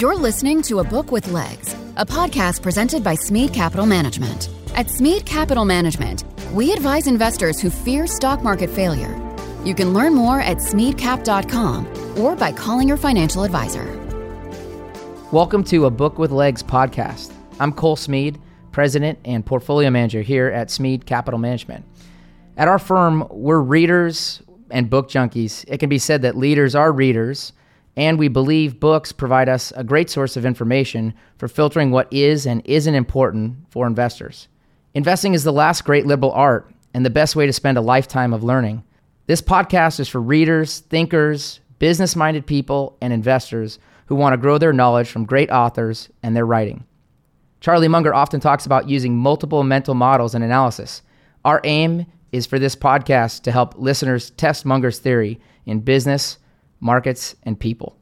[0.00, 4.48] You're listening to A Book with Legs, a podcast presented by Smead Capital Management.
[4.74, 9.16] At Smead Capital Management, we advise investors who fear stock market failure.
[9.64, 13.84] You can learn more at smeadcap.com or by calling your financial advisor.
[15.30, 17.32] Welcome to A Book with Legs podcast.
[17.60, 18.40] I'm Cole Smead,
[18.72, 21.84] President and Portfolio Manager here at Smead Capital Management.
[22.56, 24.42] At our firm, we're readers
[24.72, 25.64] and book junkies.
[25.68, 27.52] It can be said that leaders are readers
[27.96, 32.46] and we believe books provide us a great source of information for filtering what is
[32.46, 34.48] and isn't important for investors.
[34.94, 38.32] Investing is the last great liberal art and the best way to spend a lifetime
[38.32, 38.82] of learning.
[39.26, 44.58] This podcast is for readers, thinkers, business minded people, and investors who want to grow
[44.58, 46.84] their knowledge from great authors and their writing.
[47.60, 51.02] Charlie Munger often talks about using multiple mental models and analysis.
[51.44, 56.38] Our aim is for this podcast to help listeners test Munger's theory in business
[56.84, 57.96] markets, and people.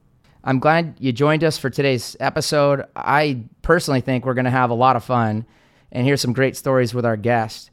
[0.45, 2.85] I'm glad you joined us for today's episode.
[2.97, 5.47] I personally think we're going to have a lot of fun
[5.93, 7.71] and hear some great stories with our guest.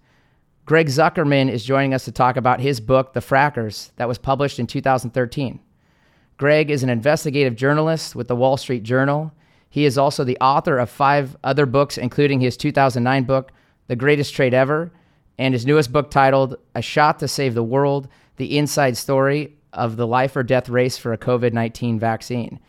[0.65, 4.59] Greg Zuckerman is joining us to talk about his book, The Frackers, that was published
[4.59, 5.59] in 2013.
[6.37, 9.33] Greg is an investigative journalist with the Wall Street Journal.
[9.67, 13.51] He is also the author of five other books, including his 2009 book,
[13.87, 14.91] The Greatest Trade Ever,
[15.39, 19.97] and his newest book titled A Shot to Save the World The Inside Story of
[19.97, 22.59] the life or death race for a COVID 19 vaccine.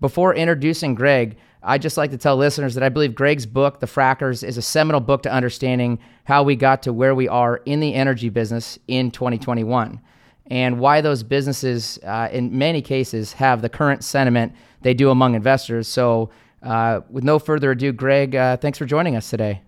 [0.00, 3.86] Before introducing Greg, I'd just like to tell listeners that I believe Greg's book, The
[3.86, 7.80] Frackers, is a seminal book to understanding how we got to where we are in
[7.80, 10.00] the energy business in 2021
[10.46, 15.34] and why those businesses, uh, in many cases, have the current sentiment they do among
[15.34, 15.86] investors.
[15.86, 16.30] So,
[16.62, 19.62] uh, with no further ado, Greg, uh, thanks for joining us today.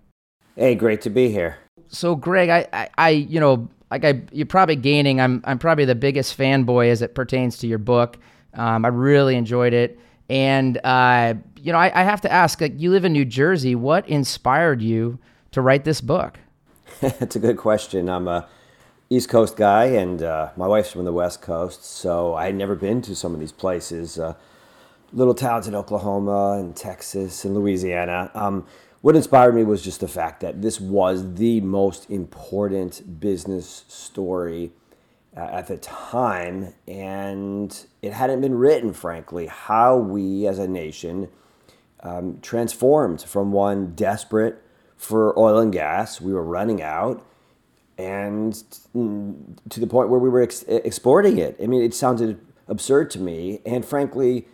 [0.55, 1.57] Hey, great to be here.
[1.87, 5.21] So, Greg, I, I, I you know, like I, you're probably gaining.
[5.21, 8.17] I'm, I'm probably the biggest fanboy as it pertains to your book.
[8.55, 12.59] Um, I really enjoyed it, and uh, you know, I, I, have to ask.
[12.59, 13.75] Like, you live in New Jersey.
[13.75, 15.19] What inspired you
[15.51, 16.39] to write this book?
[17.01, 18.09] It's a good question.
[18.09, 18.47] I'm a
[19.09, 22.75] East Coast guy, and uh, my wife's from the West Coast, so I had never
[22.75, 24.17] been to some of these places.
[24.17, 24.33] Uh,
[25.11, 28.31] little towns in Oklahoma and Texas and Louisiana.
[28.33, 28.65] Um,
[29.03, 34.71] what inspired me was just the fact that this was the most important business story
[35.35, 41.27] uh, at the time, and it hadn't been written, frankly, how we as a nation
[41.99, 44.63] um, transformed from one desperate
[44.95, 47.27] for oil and gas, we were running out,
[47.97, 48.63] and
[48.93, 51.57] to the point where we were ex- exporting it.
[51.61, 54.47] I mean, it sounded absurd to me, and frankly,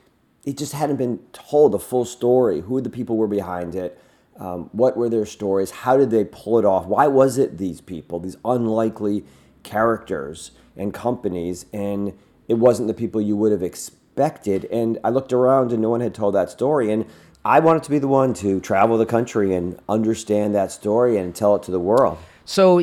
[0.44, 4.02] it just hadn't been told the full story, who the people were behind it
[4.40, 5.70] um, what were their stories?
[5.70, 6.86] How did they pull it off?
[6.86, 9.26] Why was it these people, these unlikely
[9.64, 12.18] characters and companies, and
[12.48, 14.66] it wasn't the people you would have expected?
[14.72, 16.92] And I looked around and no one had told that story.
[16.92, 17.06] And
[17.44, 21.36] I wanted to be the one to travel the country and understand that story and
[21.36, 22.18] tell it to the world.
[22.46, 22.82] So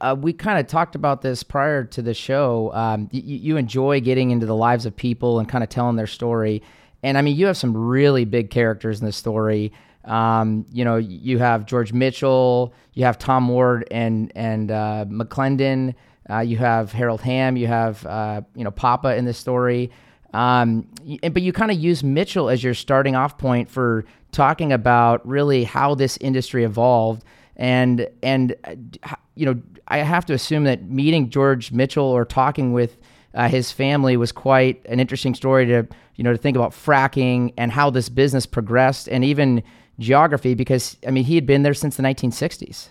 [0.00, 2.72] uh, we kind of talked about this prior to the show.
[2.72, 6.06] Um, you, you enjoy getting into the lives of people and kind of telling their
[6.06, 6.62] story.
[7.02, 9.72] And I mean, you have some really big characters in the story.
[10.06, 15.94] Um, you know, you have George Mitchell, you have Tom Ward and and uh, McClendon,
[16.30, 19.90] uh, you have Harold Hamm, you have uh, you know Papa in this story.
[20.32, 20.88] Um,
[21.22, 25.64] but you kind of use Mitchell as your starting off point for talking about really
[25.64, 27.24] how this industry evolved,
[27.56, 32.72] and and uh, you know I have to assume that meeting George Mitchell or talking
[32.72, 32.96] with
[33.34, 35.86] uh, his family was quite an interesting story to
[36.16, 39.62] you know to think about fracking and how this business progressed, and even
[39.98, 42.88] geography because, I mean, he had been there since the 1960s.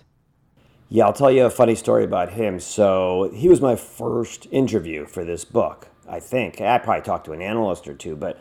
[0.90, 2.60] Yeah, I'll tell you a funny story about him.
[2.60, 6.62] So he was my first interview for this book, I think.
[6.62, 8.40] I probably talked to an analyst or two, but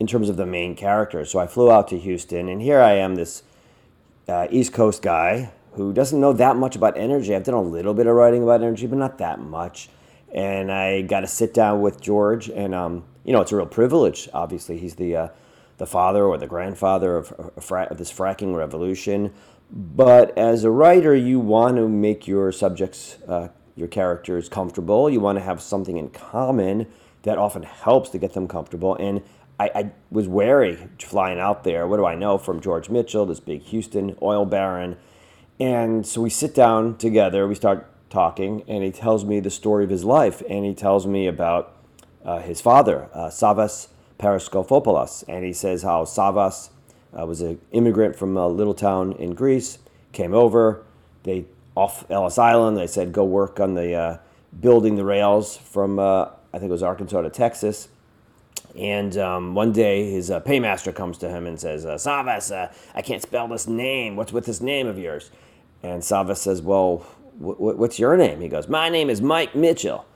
[0.00, 1.24] in terms of the main character.
[1.24, 3.42] So I flew out to Houston, and here I am, this
[4.28, 7.34] uh, East Coast guy who doesn't know that much about energy.
[7.34, 9.88] I've done a little bit of writing about energy, but not that much.
[10.32, 13.66] And I got to sit down with George, and um, you know, it's a real
[13.66, 14.28] privilege.
[14.32, 15.28] Obviously, he's the uh,
[15.78, 19.32] the father or the grandfather of, of this fracking revolution.
[19.70, 25.10] But as a writer, you want to make your subjects, uh, your characters comfortable.
[25.10, 26.86] You want to have something in common
[27.22, 28.94] that often helps to get them comfortable.
[28.96, 29.22] And
[29.58, 31.86] I, I, was wary flying out there.
[31.86, 34.96] What do I know from George Mitchell, this big Houston oil baron?
[35.58, 39.84] And so we sit down together, we start talking, and he tells me the story
[39.84, 40.42] of his life.
[40.48, 41.76] And he tells me about
[42.24, 43.88] uh, his father, uh, Savas
[44.24, 46.70] Paraskopopoulos, and he says how Savas
[47.18, 49.78] uh, was an immigrant from a little town in Greece,
[50.12, 50.82] came over,
[51.24, 51.44] they
[51.74, 54.18] off Ellis Island, they said go work on the uh,
[54.58, 57.88] building the rails from uh, I think it was Arkansas to Texas.
[58.78, 63.02] And um, one day, his uh, paymaster comes to him and says, uh, Savas, I
[63.02, 64.16] can't spell this name.
[64.16, 65.30] What's with this name of yours?
[65.82, 66.98] And Savas says, Well,
[67.38, 68.40] what's your name?
[68.40, 70.06] He goes, My name is Mike Mitchell.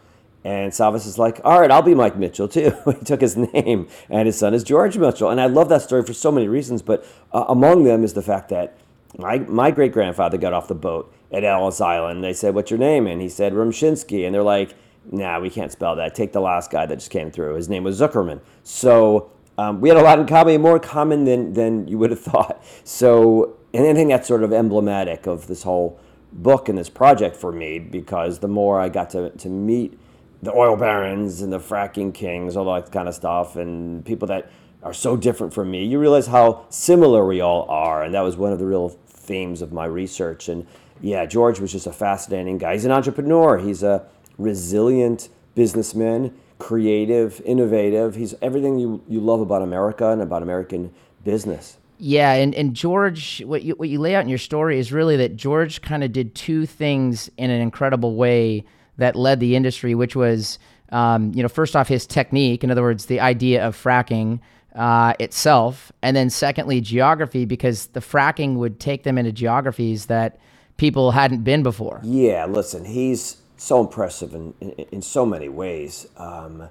[0.45, 2.73] And Savas is like, All right, I'll be Mike Mitchell too.
[2.87, 5.31] he took his name, and his son is George Mitchell.
[5.31, 8.23] And I love that story for so many reasons, but uh, among them is the
[8.23, 8.77] fact that
[9.17, 12.23] my, my great grandfather got off the boat at Ellis Island.
[12.23, 13.07] They said, What's your name?
[13.07, 14.27] And he said, Rumshinsky.
[14.27, 14.75] And they're like,
[15.11, 16.15] Nah, we can't spell that.
[16.15, 17.55] Take the last guy that just came through.
[17.55, 18.41] His name was Zuckerman.
[18.63, 22.21] So um, we had a lot in common, more common than, than you would have
[22.33, 22.63] thought.
[22.85, 25.99] So, and I think that's sort of emblematic of this whole
[26.31, 29.98] book and this project for me because the more I got to, to meet
[30.43, 34.51] the oil barons and the fracking kings, all that kind of stuff, and people that
[34.83, 38.05] are so different from me, you realize how similar we all are.
[38.05, 40.49] And that was one of the real themes of my research.
[40.49, 40.67] And
[41.01, 42.75] yeah, George was just a fascinating guy.
[42.75, 43.59] He's an entrepreneur.
[43.59, 44.07] He's a
[44.39, 48.15] resilient businessman, creative, innovative.
[48.15, 50.93] He's everything you, you love about America and about American
[51.25, 51.79] business.
[52.01, 55.17] Yeah, and, and George, what you, what you lay out in your story is really
[55.17, 58.65] that George kind of did two things in an incredible way
[58.99, 60.59] that led the industry, which was,
[60.91, 62.63] um, you know, first off, his technique.
[62.63, 64.41] In other words, the idea of fracking
[64.75, 70.39] uh, itself, and then secondly, geography, because the fracking would take them into geographies that
[70.77, 72.01] people hadn't been before.
[72.05, 76.07] Yeah, listen, he's so impressive in, in, in so many ways.
[76.17, 76.69] Um,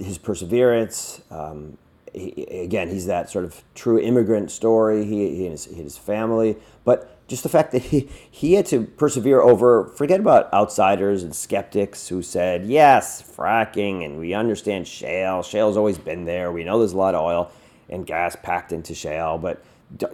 [0.00, 1.78] his perseverance, um,
[2.12, 6.56] he, again, he's that sort of true immigrant story, he, he and his, his family,
[6.84, 11.34] but just the fact that he, he had to persevere over, forget about outsiders and
[11.34, 15.42] skeptics who said, yes, fracking, and we understand shale.
[15.42, 16.52] Shale's always been there.
[16.52, 17.50] We know there's a lot of oil
[17.88, 19.64] and gas packed into shale, but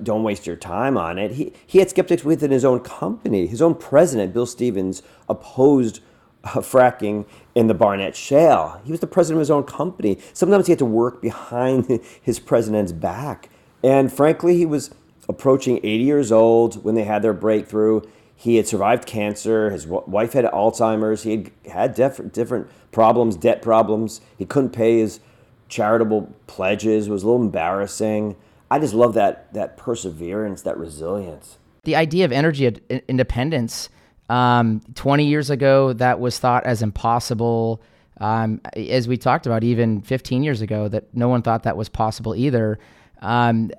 [0.00, 1.32] don't waste your time on it.
[1.32, 3.48] He, he had skeptics within his own company.
[3.48, 5.98] His own president, Bill Stevens, opposed
[6.44, 7.26] uh, fracking
[7.56, 8.80] in the Barnett Shale.
[8.84, 10.20] He was the president of his own company.
[10.32, 13.50] Sometimes he had to work behind his president's back.
[13.82, 14.94] And frankly, he was
[15.28, 18.00] approaching 80 years old when they had their breakthrough.
[18.34, 19.70] He had survived cancer.
[19.70, 21.24] His wife had Alzheimer's.
[21.24, 24.20] He had had different, different problems, debt problems.
[24.36, 25.20] He couldn't pay his
[25.68, 27.08] charitable pledges.
[27.08, 28.36] It was a little embarrassing.
[28.70, 31.58] I just love that that perseverance, that resilience.
[31.84, 32.66] The idea of energy
[33.08, 33.88] independence.
[34.28, 37.80] Um, 20 years ago, that was thought as impossible.
[38.20, 41.88] Um, as we talked about, even 15 years ago, that no one thought that was
[41.88, 42.78] possible either.
[43.20, 43.70] Um,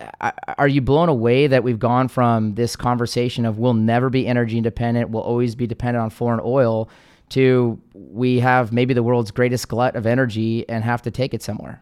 [0.57, 4.57] are you blown away that we've gone from this conversation of we'll never be energy
[4.57, 6.89] independent, we'll always be dependent on foreign oil,
[7.29, 11.41] to we have maybe the world's greatest glut of energy and have to take it
[11.41, 11.81] somewhere?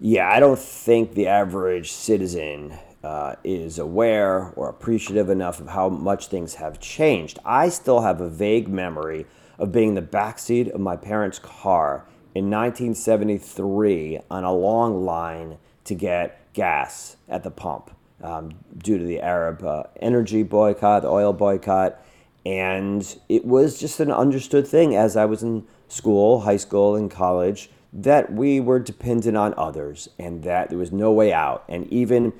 [0.00, 2.72] Yeah, I don't think the average citizen
[3.04, 7.38] uh, is aware or appreciative enough of how much things have changed.
[7.44, 9.26] I still have a vague memory
[9.58, 15.58] of being in the backseat of my parents' car in 1973 on a long line
[15.84, 17.90] to get gas at the pump
[18.22, 22.04] um, due to the Arab uh, energy boycott, oil boycott.
[22.44, 27.10] And it was just an understood thing as I was in school, high school, and
[27.10, 31.64] college that we were dependent on others and that there was no way out.
[31.68, 32.32] And even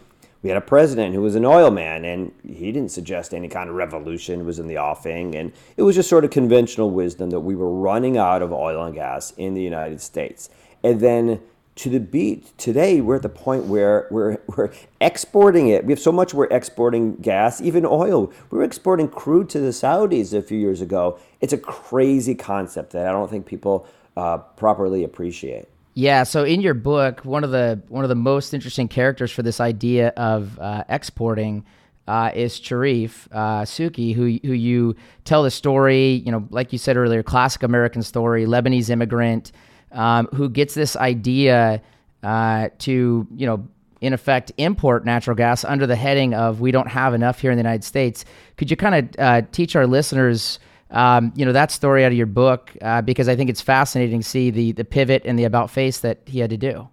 [0.43, 3.69] we had a president who was an oil man and he didn't suggest any kind
[3.69, 5.35] of revolution was in the offing.
[5.35, 8.85] And it was just sort of conventional wisdom that we were running out of oil
[8.85, 10.49] and gas in the United States.
[10.83, 11.43] And then
[11.77, 16.01] to the beat today we're at the point where we're, we're exporting it we have
[16.01, 20.43] so much we're exporting gas even oil we were exporting crude to the saudis a
[20.43, 23.87] few years ago it's a crazy concept that i don't think people
[24.17, 25.67] uh, properly appreciate.
[25.95, 26.23] Yeah.
[26.23, 29.61] So in your book, one of the one of the most interesting characters for this
[29.61, 31.65] idea of uh, exporting
[32.07, 36.23] uh, is Charif uh, Souki, who who you tell the story.
[36.25, 39.53] You know, like you said earlier, classic American story, Lebanese immigrant
[39.93, 41.83] um, who gets this idea
[42.23, 43.67] uh, to you know
[44.01, 47.57] in effect import natural gas under the heading of we don't have enough here in
[47.57, 48.25] the United States.
[48.57, 50.59] Could you kind of uh, teach our listeners?
[50.91, 54.21] um, you know that story out of your book uh, because I think it's fascinating
[54.21, 56.89] to see the the pivot and the about face that he had to do.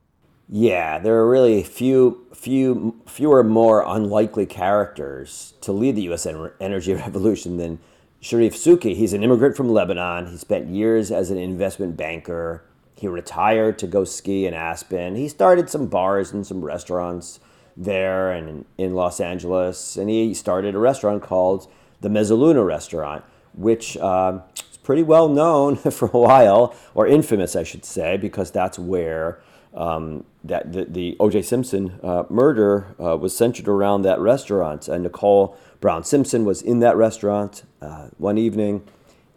[0.49, 6.25] Yeah, there are really few, few, fewer more unlikely characters to lead the U.S.
[6.25, 7.79] energy revolution than
[8.21, 8.95] Charif Souki.
[8.95, 10.27] He's an immigrant from Lebanon.
[10.27, 12.63] He spent years as an investment banker.
[12.97, 15.15] He retired to go ski in Aspen.
[15.15, 17.39] He started some bars and some restaurants
[17.75, 19.95] there and in Los Angeles.
[19.97, 23.23] And he started a restaurant called the Mezzaluna Restaurant
[23.57, 24.39] which uh,
[24.71, 29.41] is pretty well known for a while, or infamous, I should say, because that's where
[29.73, 31.41] um, that the, the O.J.
[31.41, 34.87] Simpson uh, murder uh, was centered around that restaurant.
[34.87, 38.87] And Nicole Brown Simpson was in that restaurant uh, one evening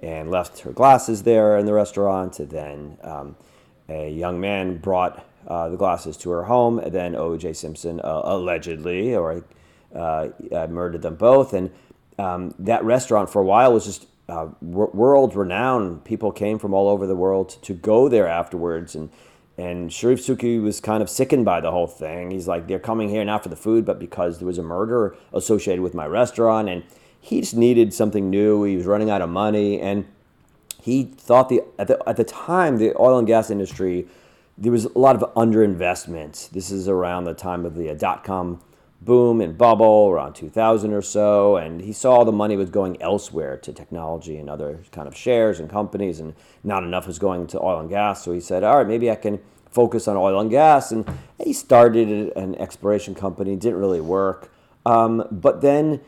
[0.02, 2.38] and left her glasses there in the restaurant.
[2.38, 3.36] And then um,
[3.90, 6.78] a young man brought uh, the glasses to her home.
[6.78, 7.54] And then O.J.
[7.54, 9.44] Simpson uh, allegedly or
[9.94, 10.28] uh,
[10.68, 11.52] murdered them both.
[11.52, 11.70] And
[12.18, 16.04] um, that restaurant for a while was just uh, world renowned.
[16.04, 18.94] People came from all over the world to go there afterwards.
[18.94, 19.10] And
[19.58, 22.30] and Charif Souki was kind of sickened by the whole thing.
[22.30, 25.14] He's like, they're coming here not for the food, but because there was a murder
[25.34, 26.70] associated with my restaurant.
[26.70, 26.82] And
[27.20, 28.62] he just needed something new.
[28.64, 29.78] He was running out of money.
[29.78, 30.06] And
[30.82, 34.06] he thought the at the, at the time, the oil and gas industry,
[34.56, 36.50] there was a lot of underinvestment.
[36.50, 38.60] This is around the time of the dot com
[39.00, 41.56] boom and bubble around 2000 or so.
[41.56, 45.58] And he saw the money was going elsewhere to technology and other kind of shares
[45.58, 48.24] and companies, and not enough was going to oil and gas.
[48.24, 50.92] So he said, all right, maybe I can focus on oil and gas.
[50.92, 51.08] And
[51.42, 54.50] he started an exploration company, didn't really work.
[54.84, 56.00] Um, but then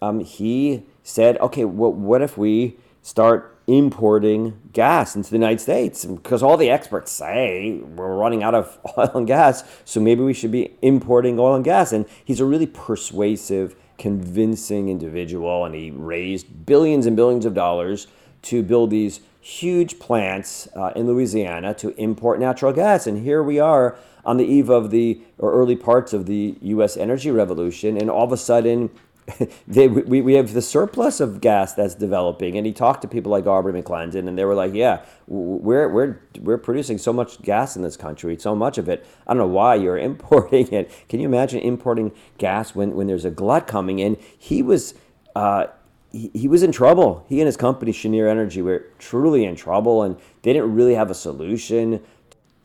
[0.00, 6.06] um, he said, okay, well, what if we start importing gas into the United States
[6.06, 10.32] because all the experts say we're running out of oil and gas, so maybe we
[10.32, 11.92] should be importing oil and gas.
[11.92, 18.06] And he's a really persuasive, convincing individual, and he raised billions and billions of dollars
[18.40, 23.06] to build these huge plants uh, in Louisiana to import natural gas.
[23.06, 26.96] And here we are on the eve of the or early parts of the U.S.
[26.96, 28.90] energy revolution, and all of a sudden
[29.68, 32.56] they, we, we have the surplus of gas that's developing.
[32.56, 36.20] And he talked to people like Aubrey McClendon, and they were like, yeah, we're, we're,
[36.40, 39.06] we're producing so much gas in this country, so much of it.
[39.26, 40.90] I don't know why you're importing it.
[41.08, 44.16] Can you imagine importing gas when, when there's a glut coming in?
[44.38, 44.94] He was,
[45.34, 45.66] uh,
[46.10, 47.24] he, he was in trouble.
[47.28, 51.10] He and his company, Cheniere Energy, were truly in trouble, and they didn't really have
[51.10, 52.02] a solution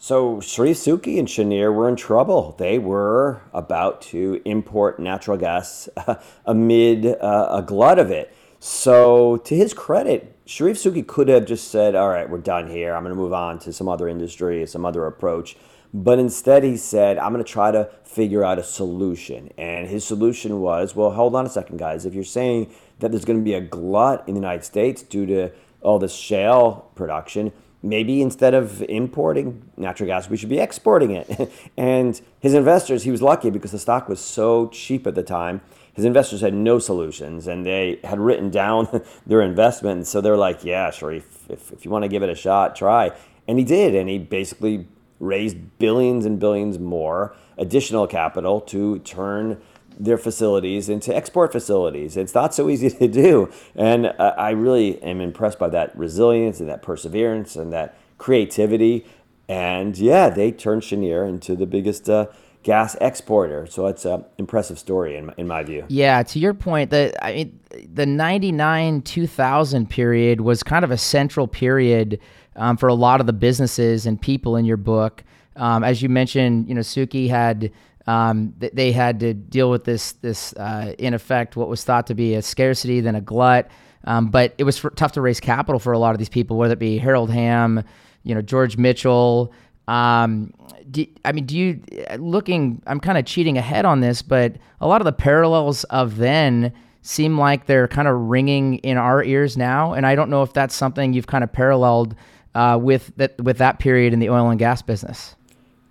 [0.03, 2.57] so Charif Souki and Cheniere were in trouble.
[2.60, 5.88] They were about to import natural gas
[6.45, 8.36] amid uh, a glut of it.
[8.60, 12.93] So to his credit, Charif Souki could have just said, all right, we're done here.
[12.93, 15.55] I'm going to move on to some other industry, some other approach.
[15.93, 19.53] But instead, he said, I'm going to try to figure out a solution.
[19.57, 22.05] And his solution was, well, hold on a second, guys.
[22.05, 25.25] If you're saying that there's going to be a glut in the United States due
[25.27, 27.53] to all this shale production,
[27.84, 31.52] maybe instead of importing natural gas, we should be exporting it.
[31.78, 35.62] and his investors, he was lucky because the stock was so cheap at the time.
[35.94, 40.08] His investors had no solutions and they had written down their investment.
[40.08, 42.75] So they're like, yeah, sure, if, if, if you want to give it a shot,
[42.75, 43.12] try.
[43.48, 43.94] And he did.
[43.94, 44.88] And he basically
[45.20, 49.62] raised billions and billions more additional capital to turn
[50.00, 52.17] their facilities into export facilities.
[52.17, 53.51] It's not so easy to do.
[53.75, 59.05] And uh, I really am impressed by that resilience and that perseverance and that creativity.
[59.47, 62.27] And yeah, they turned Cheniere into the biggest uh,
[62.63, 63.67] gas exporter.
[63.67, 65.85] So it's an impressive story in in my view.
[65.89, 67.59] Yeah, to your point, the I mean,
[67.93, 72.19] the 99 2000 period was kind of a central period
[72.55, 75.23] um, for a lot of the businesses and people in your book.
[75.55, 77.71] Um, as you mentioned, you know, Souki had
[78.05, 82.15] um, they had to deal with this, this uh, in effect, what was thought to
[82.15, 83.69] be a scarcity, then a glut.
[84.05, 86.57] Um, but it was for, tough to raise capital for a lot of these people,
[86.57, 87.83] whether it be Harold Hamm,
[88.24, 89.53] you know, George Mitchell.
[89.88, 90.53] Um,
[90.89, 91.81] do, I mean, do you
[92.17, 92.81] looking?
[92.88, 96.74] I'm kind of cheating ahead on this, but a lot of the parallels of then
[97.01, 100.53] seem like they're kind of ringing in our ears now, and I don't know if
[100.53, 102.15] that's something you've kind of paralleled
[102.55, 105.36] uh, with that with that period in the oil and gas business.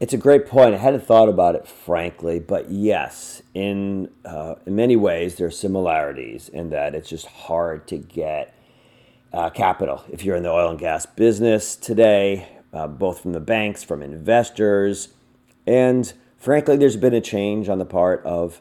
[0.02, 0.75] It's a great point.
[0.75, 5.50] I hadn't thought about it, frankly, but yes, in uh, in many ways, there are
[5.52, 8.52] similarities in that it's just hard to get
[9.32, 13.38] uh, capital if you're in the oil and gas business today, uh, both from the
[13.38, 15.11] banks, from investors,
[15.68, 18.61] and frankly, there's been a change on the part of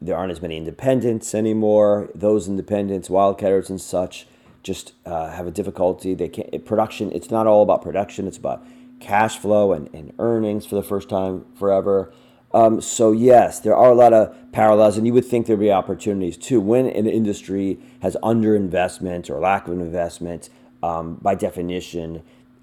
[0.00, 2.08] there aren't as many independents anymore.
[2.14, 4.26] Those independents, wildcatters and such,
[4.62, 6.14] just uh, have a difficulty.
[6.14, 7.12] They can't production.
[7.12, 8.26] It's not all about production.
[8.26, 8.64] It's about
[9.00, 12.12] cash flow and, and earnings for the first time forever.
[12.54, 15.72] Um, so yes, there are a lot of parallels, and you would think there'd be
[15.72, 16.60] opportunities too.
[16.60, 20.48] When an industry has underinvestment or lack of investment,
[20.82, 22.22] um, by definition,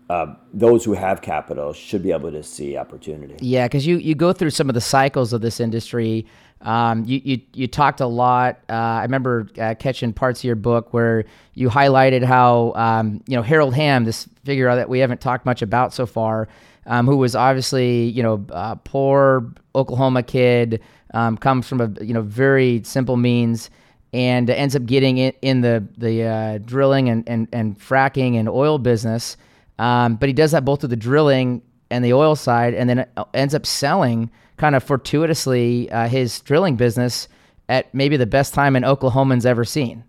[0.10, 3.36] uh, those who have capital should be able to see opportunity.
[3.40, 6.26] Yeah, because you you go through some of the cycles of this industry.
[6.64, 8.60] Um, you, you you talked a lot.
[8.70, 13.36] Uh, I remember uh, catching parts of your book where you highlighted how um, you
[13.36, 16.48] know Harold Hamm, this figure that we haven't talked much about so far,
[16.86, 20.82] um, who was obviously you know uh, poor Oklahoma kid,
[21.14, 23.70] um, comes from a you know very simple means,
[24.14, 28.48] and ends up getting in, in the the uh, drilling and, and and fracking and
[28.48, 29.36] oil business.
[29.80, 33.06] Um, but he does that both with the drilling and the oil side, and then
[33.34, 37.28] ends up selling kind of fortuitously uh, his drilling business
[37.70, 40.04] at maybe the best time an Oklahoman's ever seen.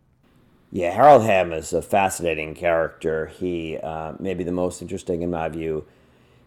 [0.70, 3.26] Yeah, Harold Hamm is a fascinating character.
[3.26, 5.86] He uh, may be the most interesting, in my view,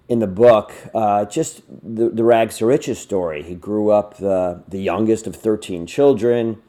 [0.10, 3.42] in the book uh, just the, the rags to riches story.
[3.44, 6.62] He grew up the, the youngest of 13 children.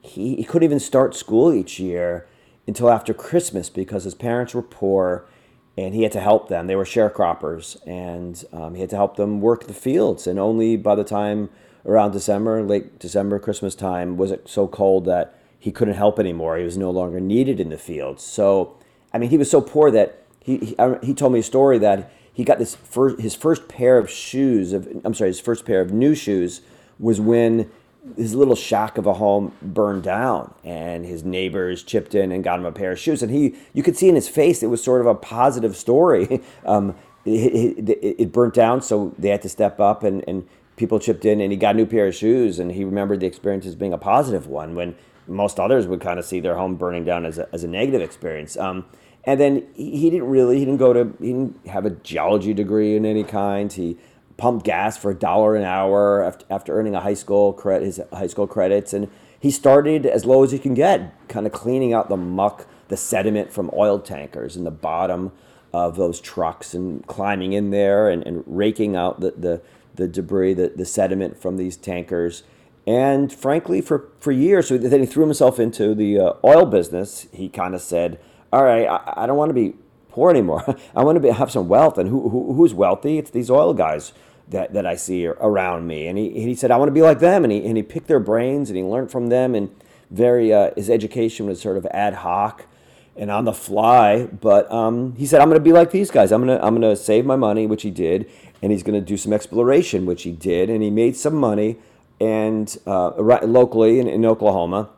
[0.00, 2.26] He, he couldn't even start school each year
[2.66, 5.26] until after Christmas because his parents were poor
[5.76, 6.66] and he had to help them.
[6.66, 10.26] They were sharecroppers and um, he had to help them work the fields.
[10.26, 11.50] And only by the time
[11.86, 16.56] around December, late December, Christmas time, was it so cold that he couldn't help anymore.
[16.56, 18.22] He was no longer needed in the fields.
[18.22, 18.76] So,
[19.12, 22.10] I mean, he was so poor that he, he, he told me a story that
[22.32, 25.80] he got this first, his first pair of shoes of I'm sorry, his first pair
[25.80, 26.62] of new shoes
[26.98, 27.70] was when
[28.16, 32.58] his little shack of a home burned down and his neighbors chipped in and got
[32.58, 33.22] him a pair of shoes.
[33.22, 36.42] And he you could see in his face it was sort of a positive story.
[36.64, 36.94] Um,
[37.24, 41.24] it, it, it, burnt down so they had to step up and, and people chipped
[41.24, 43.74] in and he got a new pair of shoes and he remembered the experience as
[43.74, 44.94] being a positive one when
[45.26, 48.00] most others would kind of see their home burning down as a, as a negative
[48.00, 48.56] experience.
[48.56, 48.84] Um,
[49.24, 52.54] and then he, he didn't really he didn't go to he didn't have a geology
[52.54, 53.72] degree in any kind.
[53.72, 53.96] He
[54.36, 58.26] pumped gas for a dollar an hour after, earning a high school credit, his high
[58.26, 59.08] school credits, and
[59.38, 62.96] he started as low as he can get, kind of cleaning out the muck, the
[62.96, 65.32] sediment from oil tankers in the bottom
[65.72, 69.62] of those trucks, and climbing in there and, and raking out the, the,
[69.94, 72.42] the debris, the, the sediment from these tankers.
[72.86, 77.26] And frankly, for, for years, so then he threw himself into the uh, oil business.
[77.32, 78.18] He kind of said,
[78.52, 79.74] "All right, I, I don't want to be
[80.12, 80.76] poor anymore.
[80.96, 81.98] I want to be, have some wealth.
[81.98, 83.18] And who, who, who's wealthy?
[83.18, 84.12] It's these oil guys
[84.48, 86.06] that, that I see around me.
[86.06, 87.44] And he, he said, I want to be like them.
[87.44, 89.54] And he, and he picked their brains and he learned from them.
[89.54, 89.74] And
[90.10, 92.66] very, uh, his education was sort of ad hoc
[93.16, 94.26] and on the fly.
[94.26, 96.32] But um, he said, I'm going to be like these guys.
[96.32, 98.30] I'm going to, I'm going to save my money, which he did.
[98.62, 100.70] And he's going to do some exploration, which he did.
[100.70, 101.78] And he made some money
[102.20, 104.90] and uh, locally in, in Oklahoma.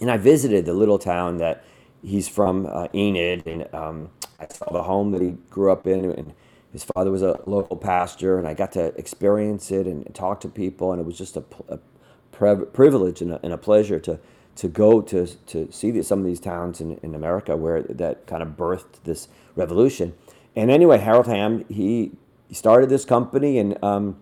[0.00, 1.64] And I visited the little town that
[2.02, 3.46] he's from, uh, Enid.
[3.46, 6.04] And um, I saw the home that he grew up in.
[6.04, 6.34] And
[6.72, 10.48] his father was a local pastor, and I got to experience it and, talk to
[10.48, 11.78] people, and it was just a, a
[12.32, 14.18] privilege and a, and a, pleasure to
[14.56, 18.26] to go to to see the, some of these towns in, in America where that
[18.26, 20.12] kind of birthed this revolution.
[20.54, 22.12] And anyway, Harold Hamm he,
[22.48, 24.16] he started this company, and um,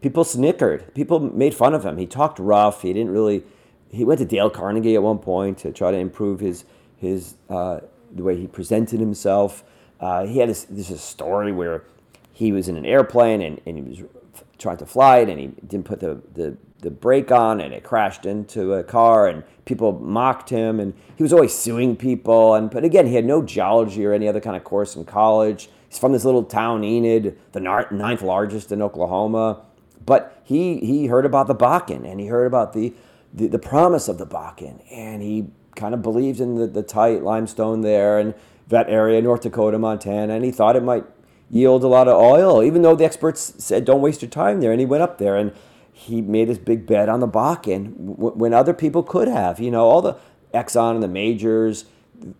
[0.00, 0.94] people snickered.
[0.94, 1.98] People made fun of him.
[1.98, 2.82] He talked rough.
[2.82, 3.42] He didn't really.
[3.90, 6.64] He went to Dale Carnegie at one point to try to improve his
[7.00, 7.80] his uh,
[8.14, 9.64] the way he presented himself.
[9.98, 11.84] Uh, he had this, this story where
[12.32, 14.10] he was in an airplane and, and he was
[14.58, 17.82] trying to fly it and he didn't put the, the, the brake on and it
[17.82, 22.70] crashed into a car and people mocked him and he was always suing people and
[22.70, 25.98] but again he had no geology or any other kind of course in college he's
[25.98, 29.62] from this little town enid the ninth largest in oklahoma
[30.04, 32.92] but he he heard about the bakken and he heard about the
[33.32, 35.46] the, the promise of the bakken and he
[35.80, 38.34] kind of believed in the, the tight limestone there and
[38.68, 41.04] that area, North Dakota, Montana, and he thought it might
[41.50, 44.70] yield a lot of oil, even though the experts said don't waste your time there.
[44.70, 45.52] And he went up there and
[45.92, 49.58] he made his big bet on the Bakken when other people could have.
[49.58, 50.16] You know, all the
[50.54, 51.86] Exxon and the majors,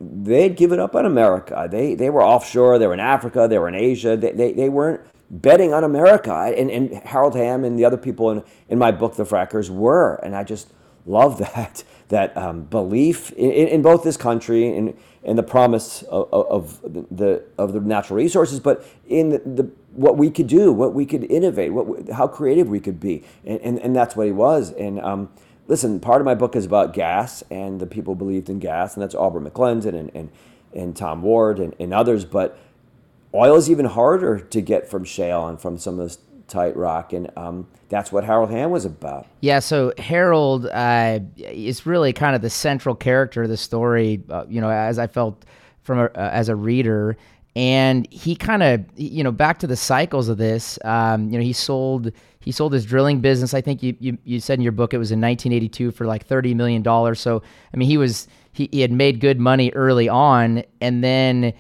[0.01, 1.69] they'd given up on America.
[1.71, 4.17] They, they were offshore, they were in Africa, they were in Asia.
[4.17, 5.01] They, they, they weren't
[5.31, 6.33] betting on America.
[6.33, 10.15] And, and Harold Hamm and the other people in, in my book, The Frackers, were.
[10.23, 10.73] And I just
[11.07, 16.29] love that that um, belief in, in, both this country and, and the promise of,
[16.33, 20.93] of, the of the natural resources, but in the, the, what we could do, what
[20.93, 24.33] we could innovate, what how creative we could be, and, and, and that's what he
[24.33, 24.73] was.
[24.73, 25.31] And um,
[25.69, 29.03] listen, part of my book is about gas, and the people believed in gas, and
[29.03, 30.31] that's Aubrey McClendon and and,
[30.75, 32.25] and Tom Ward and, and others.
[32.25, 32.59] But
[33.33, 36.19] oil is even harder to get from shale and from some of this
[36.51, 39.27] tight rock, and um, that's what Harold Hamm was about.
[39.41, 44.23] Yeah, so Harold uh, is really kind of the central character of the story.
[44.29, 45.45] Uh, you know, as I felt
[45.83, 47.17] from a, uh, as a reader,
[47.57, 50.79] and he kind of you know back to the cycles of this.
[50.85, 53.55] Um, you know, he sold he sold his drilling business.
[53.55, 56.27] I think you, you you said in your book it was in 1982 for like
[56.27, 57.21] 30 million dollars.
[57.21, 61.53] So I mean, he was he, he had made good money early on, and then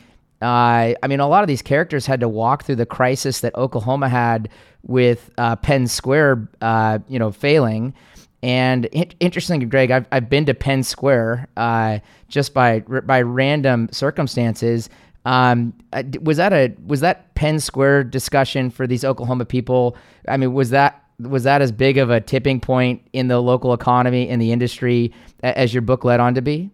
[0.43, 3.55] uh, I mean, a lot of these characters had to walk through the crisis that
[3.57, 4.49] Oklahoma had
[4.83, 7.95] with uh, Penn Square, uh, you know, failing.
[8.43, 11.99] And in- interesting, Greg, I've, I've been to Penn Square uh,
[12.29, 14.89] just by by random circumstances.
[15.27, 19.97] Um, uh, was that a was that Penn Square discussion for these Oklahoma people?
[20.27, 23.75] I mean, was that was that as big of a tipping point in the local
[23.75, 26.71] economy in the industry as your book led on to be?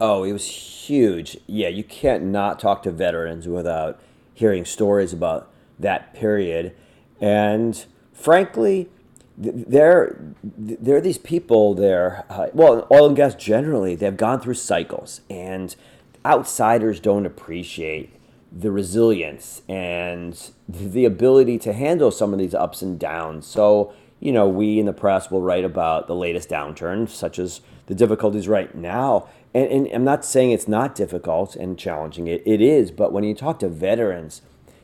[0.00, 1.36] Oh, it was huge.
[1.46, 4.00] Yeah, you can't not talk to veterans without
[4.32, 6.74] hearing stories about that period.
[7.20, 7.84] And
[8.14, 8.88] frankly,
[9.36, 12.24] there, there are these people there.
[12.30, 15.76] Uh, well, oil and gas generally, they've gone through cycles, and
[16.24, 18.14] outsiders don't appreciate
[18.52, 23.46] the resilience and the ability to handle some of these ups and downs.
[23.46, 27.60] So, you know, we in the press will write about the latest downturn, such as
[27.86, 29.28] the difficulties right now.
[29.54, 32.90] And, and I'm not saying it's not difficult and challenging, it, it is.
[32.90, 34.42] But when you talk to veterans,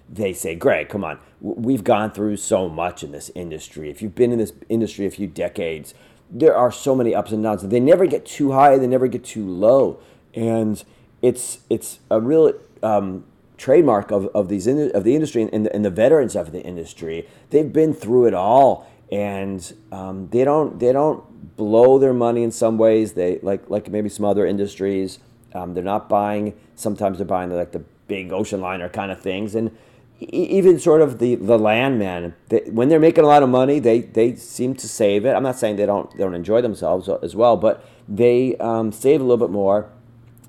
[0.09, 3.91] they say, Greg, come on, we've gone through so much in this industry.
[3.91, 5.95] If you've been in this industry a few decades,
[6.31, 7.63] there are so many ups and downs.
[7.63, 10.01] They never get too high, they never get too low.
[10.35, 10.83] And
[11.23, 12.53] it's, it's a real
[12.83, 13.25] um,
[13.57, 16.63] trademark of, of, these in, of the industry and the, and the veterans of the
[16.63, 17.29] industry.
[17.51, 18.91] They've been through it all.
[19.11, 23.13] And um, they don't they don't blow their money in some ways.
[23.13, 25.19] They like like maybe some other industries.
[25.55, 26.55] Um, they're not buying.
[26.75, 29.77] Sometimes they're buying like the big ocean liner kind of things, and
[30.21, 32.35] even sort of the the landman.
[32.49, 35.35] They, when they're making a lot of money, they they seem to save it.
[35.35, 39.21] I'm not saying they don't they don't enjoy themselves as well, but they um, save
[39.21, 39.91] a little bit more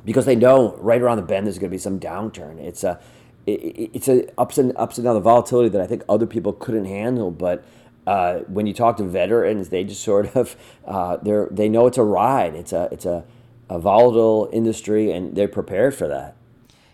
[0.06, 2.60] because they know right around the bend there's going to be some downturn.
[2.60, 3.00] It's a
[3.46, 6.54] it, it's a ups and ups and down the volatility that I think other people
[6.54, 7.63] couldn't handle, but
[8.08, 11.98] uh, when you talk to veterans, they just sort of uh, they they know it's
[11.98, 12.56] a ride.
[12.56, 13.26] It's a it's a,
[13.70, 16.36] a volatile industry, and they're prepared for that.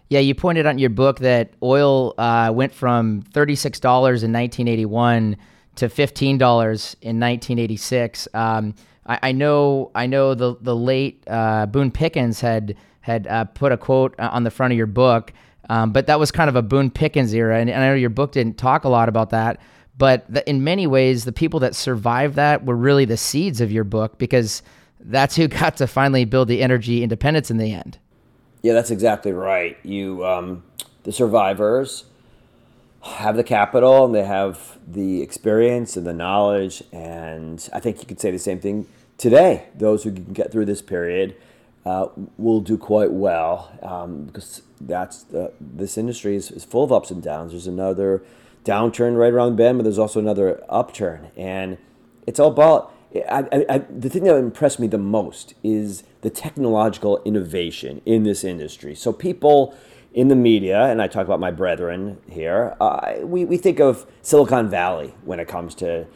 [0.10, 4.24] Yeah, you pointed out in your book that oil uh, went from thirty six dollars
[4.24, 5.38] in nineteen eighty one
[5.76, 8.28] to fifteen dollars in nineteen eighty six.
[8.34, 8.74] Um,
[9.06, 13.72] I, I, know I know the the late uh, Boone Pickens had had uh, put
[13.72, 15.32] a quote on the front of your book.
[15.70, 18.10] Um, but that was kind of a Boone Pickens era, and, and I know your
[18.10, 19.62] book didn't talk a lot about that.
[19.98, 23.72] But the, in many ways, the people that survived that were really the seeds of
[23.72, 24.64] your book because
[25.00, 27.98] that's who got to finally build the energy independence in the end.
[28.62, 29.78] Yeah, that's exactly right.
[29.84, 30.64] You, um,
[31.04, 32.06] the survivors,
[33.04, 38.06] have the capital and they have the experience and the knowledge, and I think you
[38.06, 39.68] could say the same thing today.
[39.76, 41.36] Those who can get through this period
[41.86, 46.94] uh, will do quite well um, because that's the, this industry is, is full of
[46.94, 47.52] ups and downs.
[47.52, 48.24] There's another
[48.64, 51.32] downturn right around the bend, but there's also another upturn.
[51.36, 51.78] And
[52.26, 52.94] it's all about
[53.30, 58.24] I, I, I, the thing that impressed me the most is the technological innovation in
[58.24, 58.96] this industry.
[58.96, 59.76] So people
[60.14, 64.06] in the media, and I talk about my brethren here, uh, we, we think of
[64.22, 66.08] Silicon Valley when it comes to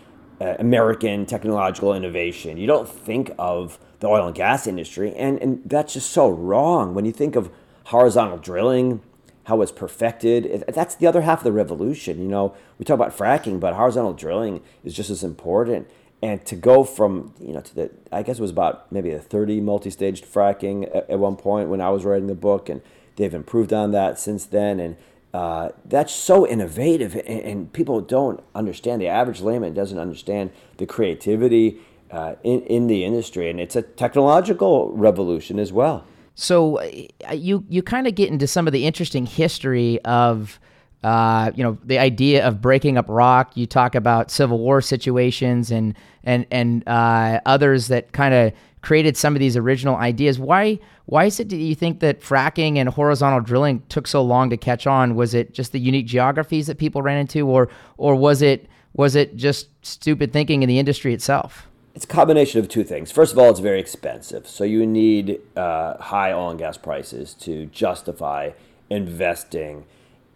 [0.41, 2.57] uh, American technological innovation.
[2.57, 6.93] You don't think of the oil and gas industry, and, and that's just so wrong.
[6.93, 7.49] When you think of
[7.86, 9.01] horizontal drilling,
[9.47, 10.65] how it's perfected.
[10.67, 12.21] That's the other half of the revolution.
[12.21, 15.89] You know, we talk about fracking, but horizontal drilling is just as important.
[16.21, 19.19] And to go from, you know, to the, I guess it was about maybe a
[19.19, 22.81] 30 multi-staged fracking at, at one point when I was writing the book, and
[23.15, 24.81] they've improved on that since then.
[24.81, 24.97] And
[25.33, 29.01] uh, that's so innovative, and, and, people don't understand.
[29.01, 31.79] The average layman doesn't understand the creativity
[32.12, 36.05] uh, in in the industry, and it's a technological revolution as well.
[36.39, 40.60] So uh, you you kind of get into some of the interesting history of
[41.04, 43.58] uh, you know the idea of breaking up rock.
[43.58, 49.17] You talk about Civil War situations and and and uh, others that kind of created
[49.17, 50.38] some of these original ideas.
[50.38, 54.52] Why why is it do you think that fracking and horizontal drilling took so long
[54.52, 55.15] to catch on?
[55.15, 59.15] Was it just the unique geographies that people ran into, or or was it was
[59.15, 61.67] it just stupid thinking in the industry itself?
[61.97, 63.12] It's a combination of two things.
[63.12, 64.47] First of all, it's very expensive.
[64.47, 68.51] So you need uh, high oil and gas prices to justify
[68.88, 69.83] investing.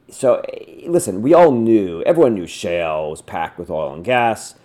[0.09, 0.43] So
[0.87, 4.55] listen, we all knew, everyone knew shale was packed with oil and gas,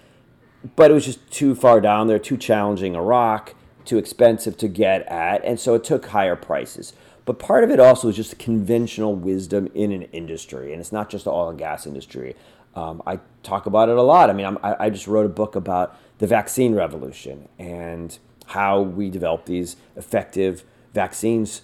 [0.75, 3.55] but it was just too far down there, too challenging a rock,
[3.85, 6.95] too expensive to get at, and so it took higher prices.
[7.27, 11.11] But part of it also is just conventional wisdom in an industry, and it's not
[11.11, 12.37] just the oil and gas industry.
[12.75, 14.31] Um, I talk about it a lot.
[14.31, 18.81] I mean, I'm, I, I just wrote a book about the vaccine revolution and how
[18.81, 21.63] we develop these effective vaccines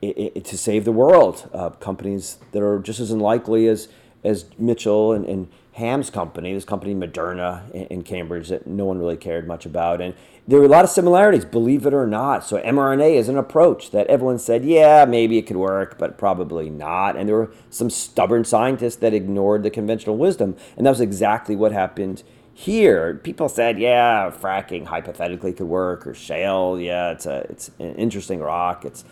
[0.00, 1.48] to save the world.
[1.52, 3.88] Uh, companies that are just as unlikely as
[4.22, 8.98] as Mitchell and, and Hamm's company, this company Moderna in, in, Cambridge that no one
[8.98, 10.14] really cared much about, and
[10.46, 12.44] there were a lot of similarities, believe it or not.
[12.44, 16.68] So mRNA is an approach that everyone said, yeah, maybe it could work, but probably
[16.68, 17.16] not.
[17.16, 21.56] And there were some stubborn scientists that ignored the conventional wisdom, and that was exactly
[21.56, 27.46] what happened here, people said, yeah, fracking hypothetically could work, or shale, yeah, it's a
[27.48, 28.84] it's an interesting rock.
[28.84, 29.04] It's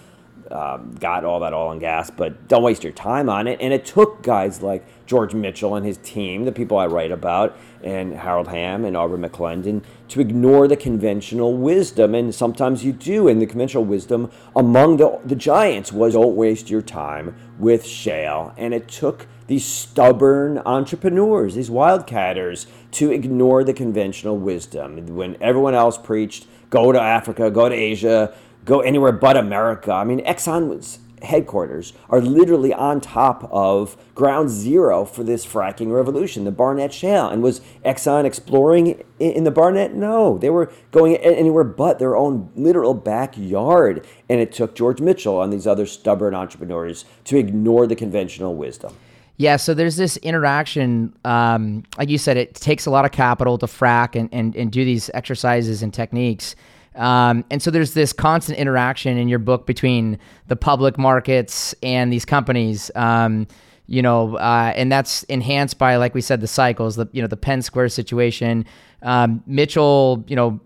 [0.50, 3.60] um, got all that oil and gas, but don't waste your time on it.
[3.60, 7.56] And it took guys like George Mitchell and his team, the people I write about,
[7.82, 12.14] and Harold Hamm and Aubrey McClendon, to ignore the conventional wisdom.
[12.14, 13.28] And sometimes you do.
[13.28, 18.54] And the conventional wisdom among the, the giants was don't waste your time with shale.
[18.56, 25.04] And it took these stubborn entrepreneurs, these wildcatters, to ignore the conventional wisdom.
[25.16, 28.34] When everyone else preached, go to Africa, go to Asia,
[28.64, 29.92] go anywhere but America.
[29.92, 36.44] I mean, Exxon headquarters are literally on top of ground zero for this fracking revolution,
[36.44, 37.28] the Barnett Shale.
[37.28, 39.94] And was Exxon exploring in the Barnett?
[39.94, 44.06] No, they were going anywhere but their own literal backyard.
[44.28, 48.94] And it took George Mitchell and these other stubborn entrepreneurs to ignore the conventional wisdom.
[49.38, 51.16] Yeah, so there's this interaction.
[51.24, 54.70] Um, like you said, it takes a lot of capital to frack and, and, and
[54.70, 56.56] do these exercises and techniques.
[56.96, 62.12] Um, and so there's this constant interaction in your book between the public markets and
[62.12, 62.90] these companies.
[62.96, 63.46] Um,
[63.86, 66.96] you know, uh, and that's enhanced by, like we said, the cycles.
[66.96, 68.66] The you know the Penn Square situation.
[69.02, 70.60] Um, Mitchell, you know,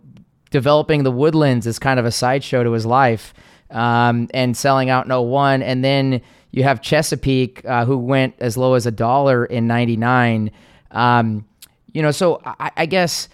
[0.51, 3.35] developing the Woodlands is kind of a sideshow to his life,
[3.71, 5.63] um, and selling out in 01.
[5.63, 10.51] and then you have Chesapeake, uh, who went as low as a dollar in '99.
[10.93, 11.47] Um,
[11.93, 13.29] you know, so I, I guess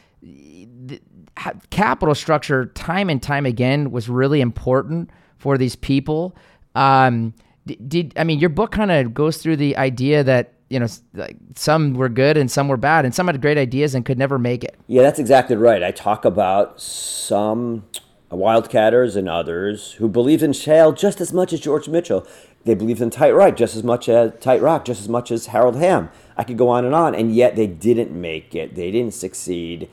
[1.71, 6.37] capital structure time and time again was really important for these people.
[6.75, 7.35] Um,
[7.67, 11.37] did I mean your book kind of goes through the idea that you know like
[11.55, 14.39] some were good and some were bad and some had great ideas and could never
[14.39, 14.79] make it.
[14.87, 15.83] Yeah, that's exactly right.
[15.83, 17.85] I talk about some
[18.37, 22.27] wildcatters and others who believed in shale just as much as George Mitchell.
[22.65, 25.47] They believed in tight rock just as much as tight rock, just as much as
[25.47, 26.11] Harold Hamm.
[26.37, 28.75] I could go on and on, and yet they didn't make it.
[28.75, 29.89] They didn't succeed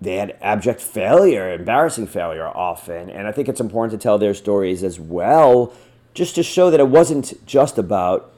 [0.00, 3.10] they had abject failure, embarrassing failure often.
[3.10, 5.74] And I think it's important to tell their stories as well,
[6.14, 8.32] just to show that it wasn't just about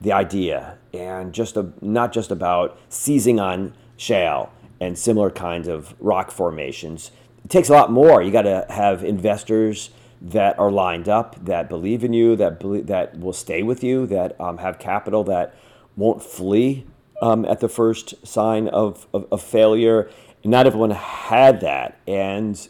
[0.00, 5.94] the idea and just a, not just about seizing on shale and similar kinds of
[5.98, 7.10] rock formations.
[7.48, 8.20] It takes a lot more.
[8.20, 9.88] You got to have investors
[10.20, 14.06] that are lined up, that believe in you, that believe, that will stay with you,
[14.08, 15.54] that um, have capital that
[15.96, 16.84] won't flee
[17.22, 20.10] um, at the first sign of, of, of failure
[20.44, 21.98] not everyone had that.
[22.06, 22.68] And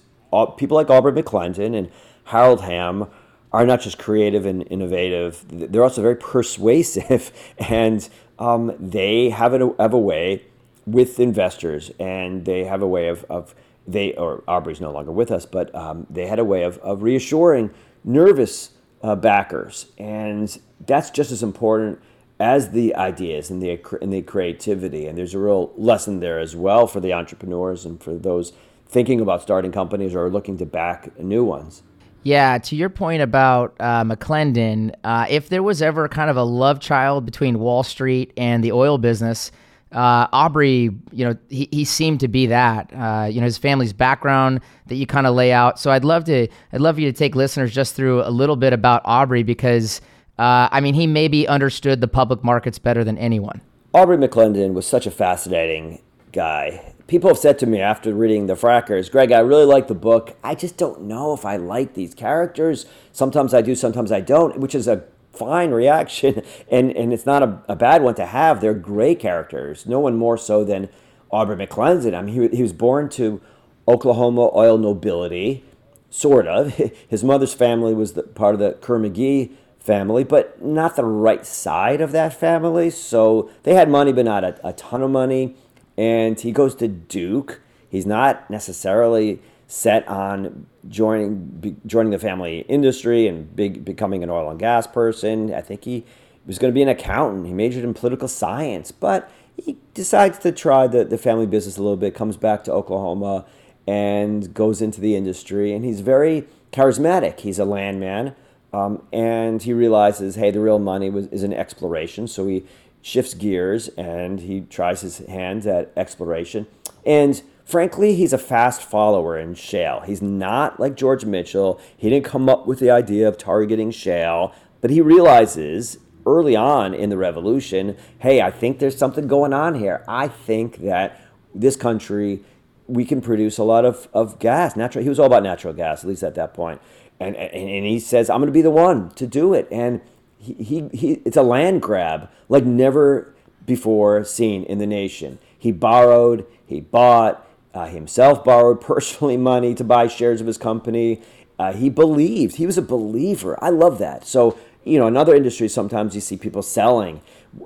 [0.57, 1.91] people like Aubrey McClendon and
[2.25, 3.09] Harold Hamm
[3.53, 7.33] are not just creative and innovative, they're also very persuasive.
[7.59, 10.45] And um, they have a, have a way
[10.87, 13.55] with investors and they have a way of, of
[13.88, 17.03] they, or Aubrey's no longer with us, but um, they had a way of, of
[17.03, 17.70] reassuring
[18.05, 18.70] nervous
[19.03, 19.87] uh, backers.
[19.96, 22.01] And that's just as important
[22.38, 25.07] as the ideas and the and the creativity.
[25.07, 28.53] And there's a real lesson there as well for the entrepreneurs and for those
[28.87, 31.83] thinking about starting companies or looking to back new ones.
[32.22, 36.42] Yeah, to your point about uh, McClendon, uh, if there was ever kind of a
[36.42, 39.51] love child between Wall Street and the oil business,
[39.92, 42.92] uh, Aubrey, you know, he, he seemed to be that.
[42.94, 45.79] Uh, you know, his family's background that you kind of lay out.
[45.79, 48.72] So I'd love to, I'd love you to take listeners just through a little bit
[48.72, 50.01] about Aubrey because
[50.38, 53.61] uh, I mean, he maybe understood the public markets better than anyone.
[53.92, 56.01] Aubrey McClendon was such a fascinating
[56.33, 56.94] guy.
[57.09, 60.37] People have said to me after reading The Frackers, Greg, I really like the book.
[60.44, 62.87] I just don't know if I like these characters.
[63.12, 65.05] Sometimes I do, sometimes I don't, which is a
[65.38, 66.42] fine reaction.
[66.70, 68.61] And, and it's not a, a bad one to have.
[68.61, 69.87] They're great characters.
[69.87, 70.90] No one more so than
[71.31, 72.14] Aubrey McClendon.
[72.14, 73.40] I mean, he, he was born to
[73.87, 75.64] Oklahoma oil nobility,
[76.11, 76.74] sort of.
[77.09, 82.03] His mother's family was the, part of the Kerr-McGee family, but not the right side
[82.03, 82.90] of that family.
[82.90, 85.57] So they had money, but not a, a ton of money.
[85.96, 87.62] And he goes to Duke.
[87.88, 94.31] He's not necessarily set on joining be, joining the family industry and big, becoming an
[94.31, 95.54] oil and gas person.
[95.54, 96.04] I think he
[96.46, 97.46] was going to be an accountant.
[97.46, 101.83] He majored in political science, but he decides to try the, the family business a
[101.83, 103.44] little bit, comes back to Oklahoma
[103.87, 105.74] and goes into the industry.
[105.74, 107.40] And he's very charismatic.
[107.40, 108.35] He's a landman
[108.72, 112.26] um, and he realizes, hey, the real money was, is in exploration.
[112.26, 112.64] So he
[113.02, 116.66] shifts gears and he tries his hands at exploration.
[117.04, 120.00] And frankly, he's a fast follower in shale.
[120.00, 121.81] He's not like George Mitchell.
[121.96, 126.92] He didn't come up with the idea of targeting shale, but he realizes early on
[126.92, 130.04] in the revolution hey, I think there's something going on here.
[130.09, 131.20] I think that
[131.54, 132.40] this country,
[132.87, 134.76] we can produce a lot of, of gas.
[134.76, 136.81] Natural, he was all about natural gas, at least at that point
[137.20, 139.68] and, and, and he says, I'm going to be the one to do it.
[139.70, 140.00] And
[140.38, 143.35] he, he, he, it's a land grab like never
[143.66, 145.38] before seen in the nation.
[145.59, 147.44] He borrowed, he bought,
[147.79, 151.23] uh, himself borrowed personally money to buy shares of his company.
[151.59, 153.57] Uh, he believed, he was a believer.
[153.62, 154.27] I love that.
[154.27, 157.21] So, you know, in other industries, sometimes you see people selling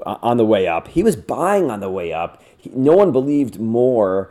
[0.05, 0.89] uh, on the way up.
[0.89, 2.43] He was buying on the way up.
[2.57, 4.31] He, no one believed more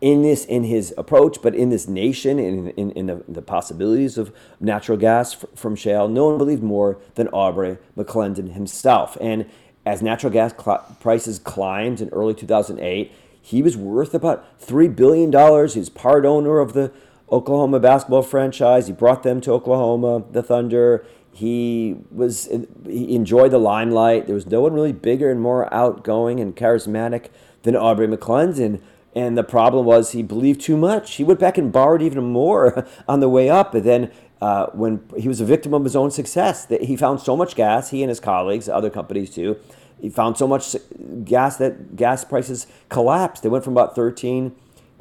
[0.00, 4.16] in this in his approach, but in this nation, in, in, in the, the possibilities
[4.16, 9.16] of natural gas f- from shale, no one believed more than Aubrey McClendon himself.
[9.20, 9.46] And
[9.84, 15.32] as natural gas cl- prices climbed in early 2008, he was worth about $3 billion.
[15.68, 16.92] He's part owner of the
[17.30, 18.86] Oklahoma basketball franchise.
[18.86, 21.04] He brought them to Oklahoma, the Thunder.
[21.32, 22.48] he was
[22.86, 24.26] he enjoyed the limelight.
[24.26, 27.26] There was no one really bigger and more outgoing and charismatic
[27.62, 28.80] than Aubrey McClendon.
[29.14, 31.14] And the problem was he believed too much.
[31.14, 33.74] He went back and borrowed even more on the way up.
[33.74, 37.20] And then uh, when he was a victim of his own success, that he found
[37.20, 39.56] so much gas, he and his colleagues, other companies too,
[40.00, 40.76] he found so much
[41.24, 43.42] gas that gas prices collapsed.
[43.42, 44.54] They went from about thirteen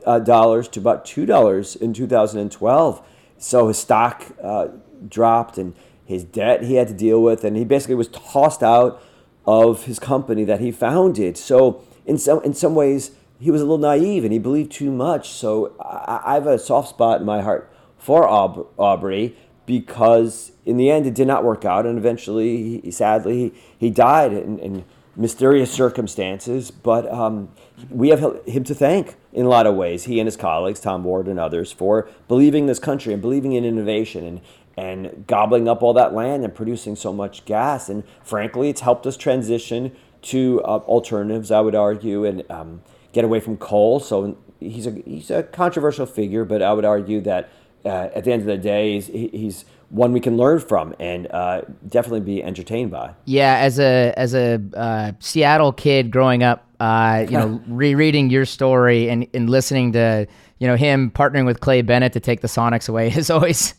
[0.06, 3.08] uh, dollars to about two dollars in 2012.
[3.38, 4.70] So his stock uh,
[5.08, 9.02] dropped and his debt he had to deal with, and he basically was tossed out
[9.46, 11.38] of his company that he founded.
[11.38, 14.92] So in some in some ways, he was a little naive and he believed too
[14.92, 15.30] much.
[15.30, 19.36] So I, I have a soft spot in my heart for Aub- Aubrey
[19.68, 23.90] because in the end it did not work out, and eventually, he, sadly, he, he
[23.92, 26.72] died in, in mysterious circumstances.
[26.72, 27.50] But um,
[27.92, 30.06] we have him to thank in a lot of ways.
[30.06, 33.64] He and his colleagues, Tom Ward and others, for believing this country and believing in
[33.64, 34.42] innovation and
[34.80, 37.90] and gobbling up all that land and producing so much gas.
[37.90, 43.26] And frankly, it's helped us transition to uh, alternatives, I would argue, and um, get
[43.26, 44.00] away from coal.
[44.00, 47.50] So he's a he's a controversial figure, but I would argue that
[47.86, 51.28] uh, at the end of the day, he's, he's one we can learn from and
[51.32, 53.14] uh, definitely be entertained by.
[53.26, 58.46] Yeah, as a as a uh, Seattle kid growing up, uh, you know, rereading your
[58.46, 60.28] story and, and listening to
[60.60, 63.76] you know him partnering with Clay Bennett to take the Sonics away has always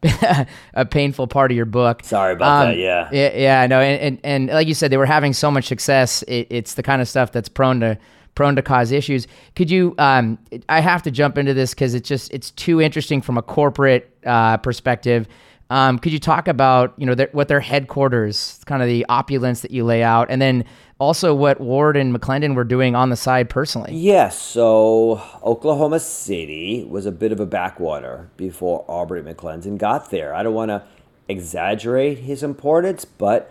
[0.00, 2.02] been a, painful part of your book.
[2.04, 2.78] Sorry about um, that.
[2.78, 3.08] Yeah.
[3.12, 3.80] Yeah, yeah, I know.
[3.80, 6.22] And, and, and like you said, they were having so much success.
[6.24, 7.98] It, it's the kind of stuff that's prone to
[8.34, 9.26] prone to cause issues.
[9.54, 9.94] Could you?
[9.98, 13.42] Um, I have to jump into this because it's just it's too interesting from a
[13.42, 15.28] corporate uh, perspective.
[15.70, 19.60] Um, could you talk about you know their, what their headquarters, kind of the opulence
[19.62, 20.64] that you lay out, and then
[20.98, 23.94] also what Ward and McClendon were doing on the side personally?
[23.94, 24.40] Yes.
[24.40, 30.34] So Oklahoma City was a bit of a backwater before Aubrey McClendon got there.
[30.34, 30.84] I don't want to
[31.28, 33.50] exaggerate his importance, but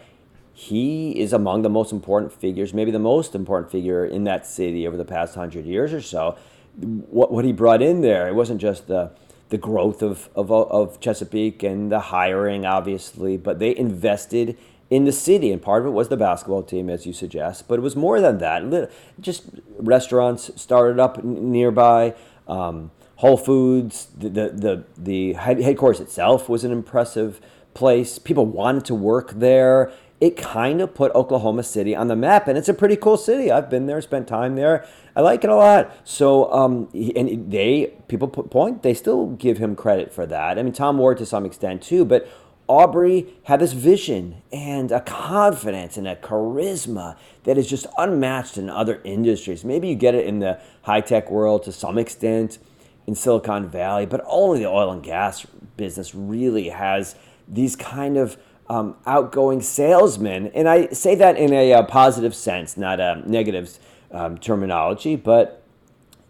[0.62, 4.86] he is among the most important figures, maybe the most important figure in that city
[4.86, 6.38] over the past hundred years or so.
[6.78, 9.12] What, what he brought in there, it wasn't just the
[9.50, 14.56] the growth of, of, of Chesapeake and the hiring, obviously, but they invested
[14.90, 17.68] in the city, and part of it was the basketball team, as you suggest.
[17.68, 18.92] But it was more than that.
[19.20, 22.14] Just restaurants started up nearby.
[22.48, 27.42] Um, Whole Foods, the, the the the headquarters itself was an impressive
[27.74, 28.20] place.
[28.20, 32.56] People wanted to work there it kind of put Oklahoma City on the map, and
[32.56, 33.52] it's a pretty cool city.
[33.52, 34.86] I've been there, spent time there.
[35.16, 35.92] I like it a lot.
[36.04, 40.60] So, um, and they people point they still give him credit for that.
[40.60, 42.30] I mean, Tom Ward to some extent too, but
[42.68, 48.70] Aubrey had this vision and a confidence and a charisma that is just unmatched in
[48.70, 49.66] other industries.
[49.66, 52.60] Maybe you get it in the high tech world to some extent
[53.08, 57.16] in Silicon Valley, but only the oil and gas business really has
[57.48, 60.48] these kind of um, outgoing salesman.
[60.48, 63.78] And I say that in a, uh, positive sense, not a negative
[64.12, 65.16] um, terminology.
[65.16, 65.64] But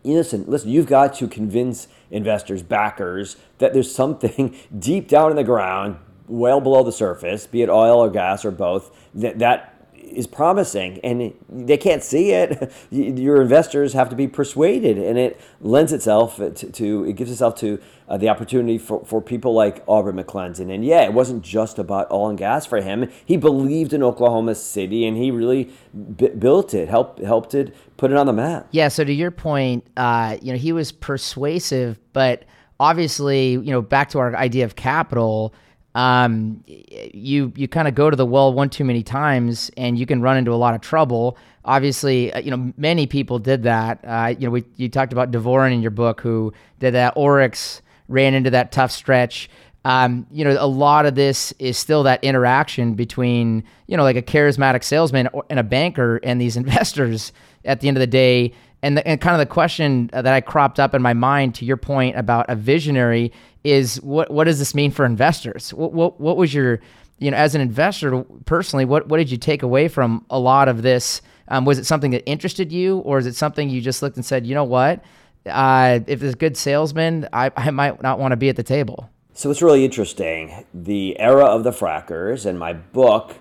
[0.03, 5.43] listen, listen, you've got to convince investors, backers, that there's something deep down in the
[5.43, 9.71] ground, well below the surface, be it oil or gas or both, that, that
[10.11, 12.71] is promising and they can't see it.
[12.91, 17.55] Your investors have to be persuaded, and it lends itself to, to it gives itself
[17.59, 17.79] to
[18.11, 20.73] uh, the opportunity for, for people like Aubrey McClendon.
[20.73, 23.09] And yeah, it wasn't just about oil and gas for him.
[23.25, 25.71] He believed in Oklahoma City, and he really
[26.17, 28.67] b- built it, helped helped it, put it on the map.
[28.71, 28.89] Yeah.
[28.89, 32.43] So to your point, uh, you know, he was persuasive, but
[32.81, 35.53] obviously, you know, back to our idea of capital
[35.93, 40.05] um, you you kind of go to the well one too many times, and you
[40.05, 41.37] can run into a lot of trouble.
[41.65, 43.99] Obviously, uh, you know many people did that.
[44.05, 47.13] Uh, you know, we you talked about Dvorin in your book, who did that.
[47.17, 49.49] Oryx ran into that tough stretch.
[49.83, 54.15] Um, you know, a lot of this is still that interaction between you know like
[54.15, 57.31] a charismatic salesman and a banker and these investors.
[57.63, 60.41] At the end of the day, and, the, and kind of the question that I
[60.41, 63.31] cropped up in my mind to your point about a visionary
[63.63, 65.73] is what what does this mean for investors?
[65.73, 66.79] What what, what was your
[67.19, 70.67] you know as an investor personally what what did you take away from a lot
[70.67, 71.21] of this?
[71.47, 74.25] Um, was it something that interested you, or is it something you just looked and
[74.25, 75.03] said, you know what?
[75.45, 79.09] Uh, if there's good salesman, I, I might not want to be at the table.
[79.33, 80.65] So it's really interesting.
[80.73, 83.37] The era of the frackers, and my book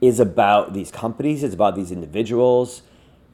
[0.00, 1.42] is about these companies.
[1.44, 2.82] It's about these individuals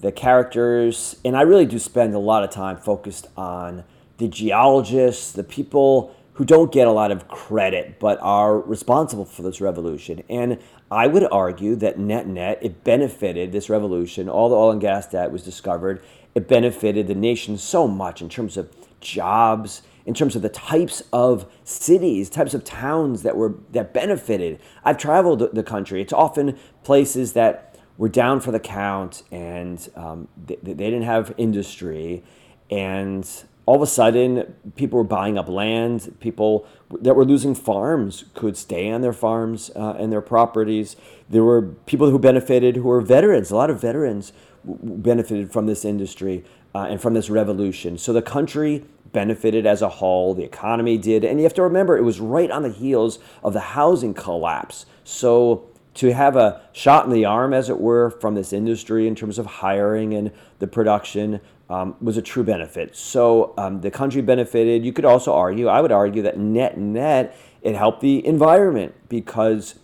[0.00, 3.84] the characters, and I really do spend a lot of time focused on
[4.16, 9.42] the geologists, the people who don't get a lot of credit but are responsible for
[9.42, 10.22] this revolution.
[10.30, 10.58] And
[10.90, 14.28] I would argue that net net, it benefited this revolution.
[14.28, 16.02] All the oil and gas that was discovered,
[16.34, 18.70] it benefited the nation so much in terms of
[19.00, 24.60] jobs, in terms of the types of cities, types of towns that were that benefited.
[24.84, 26.00] I've traveled the country.
[26.00, 27.70] It's often places that
[28.00, 32.22] were down for the count and um, they, they didn't have industry
[32.70, 33.28] and
[33.66, 36.66] all of a sudden people were buying up land people
[37.02, 40.96] that were losing farms could stay on their farms uh, and their properties
[41.28, 44.32] there were people who benefited who were veterans a lot of veterans
[44.64, 46.44] benefited from this industry
[46.74, 51.24] uh, and from this revolution so the country benefited as a whole the economy did
[51.24, 54.86] and you have to remember it was right on the heels of the housing collapse
[55.04, 59.14] so to have a shot in the arm, as it were, from this industry in
[59.14, 62.96] terms of hiring and the production um, was a true benefit.
[62.96, 64.84] So um, the country benefited.
[64.84, 69.78] You could also argue, I would argue that net net, it helped the environment because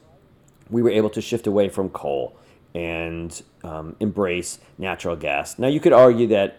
[0.70, 2.37] we were able to shift away from coal
[2.74, 5.59] and um, embrace natural gas.
[5.59, 6.59] Now you could argue that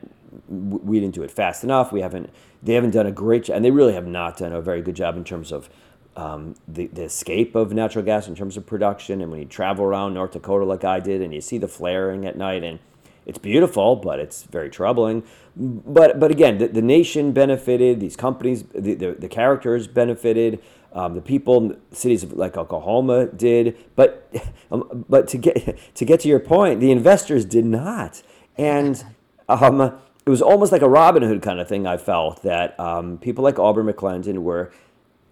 [0.50, 1.92] we didn't do it fast enough.
[1.92, 2.30] We haven't.
[2.62, 4.96] They haven't done a great job, and they really have not done a very good
[4.96, 5.70] job in terms of
[6.16, 9.22] um, the, the escape of natural gas in terms of production.
[9.22, 12.26] And when you travel around North Dakota like I did, and you see the flaring
[12.26, 12.80] at night, and
[13.26, 15.24] it's beautiful, but it's very troubling.
[15.56, 18.00] But but again, the, the nation benefited.
[18.00, 20.60] These companies, the, the, the characters benefited.
[20.94, 23.78] Um, the people, cities like Oklahoma did.
[23.96, 24.32] But
[24.72, 28.22] um, but to get to get to your point, the investors did not.
[28.58, 29.04] And
[29.50, 29.82] um,
[30.26, 31.88] it was almost like a Robin Hood kind of thing.
[31.88, 34.72] I felt that um, people like Aubrey McClendon were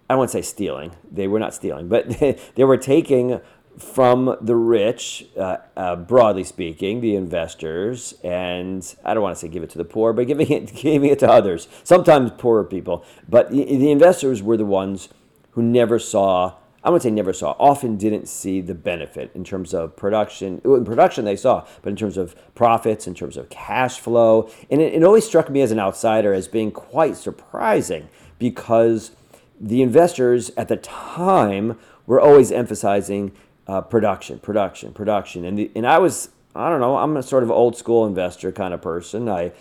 [0.10, 0.92] I not say stealing.
[1.12, 3.42] They were not stealing, but they, they were taking
[3.78, 9.50] from the rich, uh, uh, broadly speaking, the investors, and I don't want to say
[9.50, 11.68] give it to the poor, but giving it, giving it to others.
[11.84, 15.10] Sometimes poorer people, but the, the investors were the ones
[15.56, 16.54] who never saw.
[16.84, 17.56] I wouldn't say never saw.
[17.60, 20.62] Often didn't see the benefit in terms of production.
[20.64, 24.82] In production, they saw, but in terms of profits, in terms of cash flow, and
[24.82, 29.12] it, it always struck me as an outsider as being quite surprising because
[29.60, 33.32] the investors at the time were always emphasizing
[33.68, 35.46] uh, production, production, production.
[35.46, 38.52] And, the, and I was, I don't know, I'm a sort of old school investor
[38.52, 39.28] kind of person.
[39.28, 39.54] I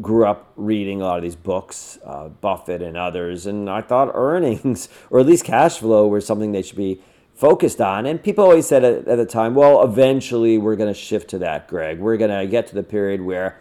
[0.00, 4.10] grew up reading a lot of these books, uh, Buffett and others, and I thought
[4.14, 7.00] earnings, or at least cash flow, were something they should be
[7.34, 8.06] focused on.
[8.06, 11.38] And people always said at, at the time, well, eventually we're going to shift to
[11.38, 11.98] that, Greg.
[11.98, 13.60] We're going to get to the period where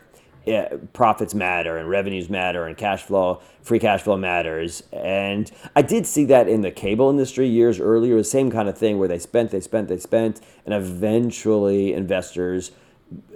[0.93, 4.83] profits matter and revenues matter and cash flow, free cash flow matters.
[4.91, 8.77] And I did see that in the cable industry years earlier, the same kind of
[8.77, 12.71] thing where they spent, they spent, they spent, and eventually investors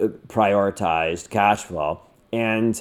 [0.00, 2.00] uh, prioritized cash flow.
[2.32, 2.80] And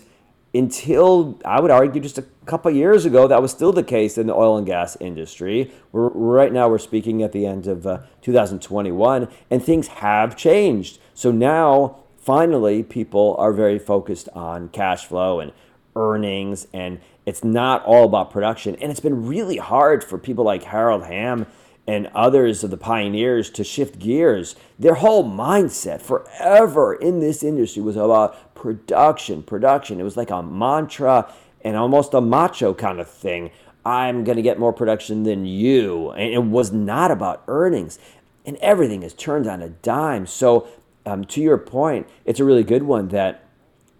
[0.54, 4.28] until I would argue just a couple years ago, that was still the case in
[4.28, 5.72] the oil and gas industry.
[5.92, 11.00] We're, right now, we're speaking at the end of uh, 2021, and things have changed.
[11.16, 15.52] So now finally, people are very focused on cash flow and
[15.96, 18.76] earnings, and it's not all about production.
[18.76, 21.48] And it's been really hard for people like Harold Hamm
[21.86, 24.56] and others of the pioneers to shift gears.
[24.80, 30.00] Their whole mindset forever in this industry was about production, production.
[30.00, 31.32] It was like a mantra
[31.64, 33.52] and almost a macho kind of thing.
[33.86, 36.12] I'm going to get more production than you.
[36.12, 38.00] And it was not about earnings.
[38.46, 40.26] And everything is turned on a dime.
[40.26, 40.68] So
[41.06, 43.44] um, to your point, it's a really good one that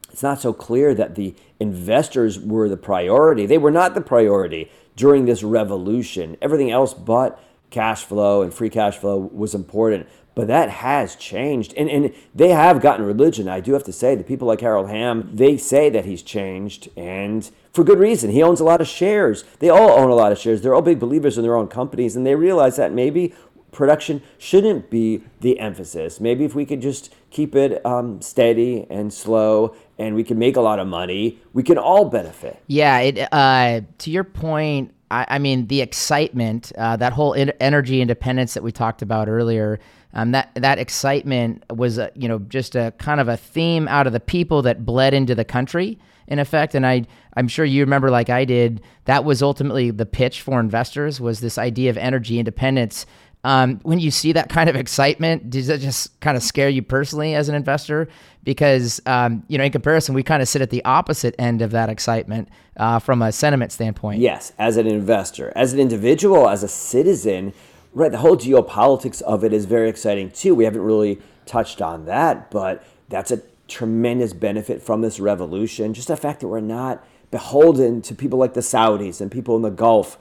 [0.10, 3.46] it's not so clear that the investors were the priority.
[3.46, 6.38] They were not the priority during this revolution.
[6.42, 7.44] Everything else but
[7.74, 10.08] cash flow and free cash flow was important.
[10.36, 11.74] But that has changed.
[11.76, 13.48] And, and they have gotten religion.
[13.48, 16.90] I do have to say, the people like Harold Hamm, they say that he's changed,
[16.98, 18.32] and for good reason.
[18.32, 19.44] He owns a lot of shares.
[19.60, 20.62] They all own a lot of shares.
[20.62, 23.34] They're all big believers in their own companies, and they realize that maybe
[23.72, 26.20] production shouldn't be the emphasis.
[26.20, 30.56] Maybe if we could just keep it um, steady and slow and we can make
[30.56, 32.62] a lot of money, we can all benefit.
[32.68, 37.54] Yeah, it, uh, to your point, I, I mean, the excitement, uh, that whole in-
[37.60, 39.80] energy independence that we talked about earlier,
[40.14, 44.14] um, that that excitement was, you know, just a kind of a theme out of
[44.14, 46.74] the people that bled into the country in effect.
[46.74, 47.06] And I,
[47.36, 51.42] I'm sure you remember, like I did, that was ultimately the pitch for investors was
[51.42, 53.06] this idea of energy independence
[53.44, 56.82] um, when you see that kind of excitement, does that just kind of scare you
[56.82, 58.08] personally as an investor?
[58.44, 61.72] Because um, you know, in comparison, we kind of sit at the opposite end of
[61.72, 64.22] that excitement uh, from a sentiment standpoint.
[64.22, 67.54] Yes, as an investor, as an individual, as a citizen,
[67.94, 68.12] right?
[68.12, 70.56] The whole geopolitics of it is very exciting too.
[70.56, 75.94] We haven't really touched on that, but that's a tremendous benefit from this revolution.
[75.94, 79.64] Just the fact that we're not beholden to people like the Saudis and people in
[79.64, 80.18] the Gulf.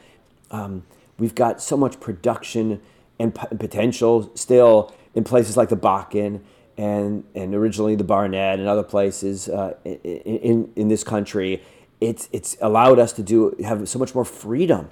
[0.51, 0.85] Um,
[1.19, 2.81] we've got so much production
[3.19, 6.41] and p- potential still in places like the Bakken
[6.77, 11.63] and and originally the Barnett and other places uh, in, in this country.
[12.01, 14.89] it's it's allowed us to do have so much more freedom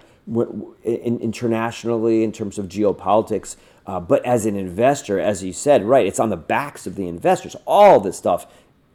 [0.85, 3.57] internationally in terms of geopolitics.
[3.87, 7.09] Uh, but as an investor, as you said, right, it's on the backs of the
[7.09, 7.57] investors.
[7.66, 8.47] All this stuff,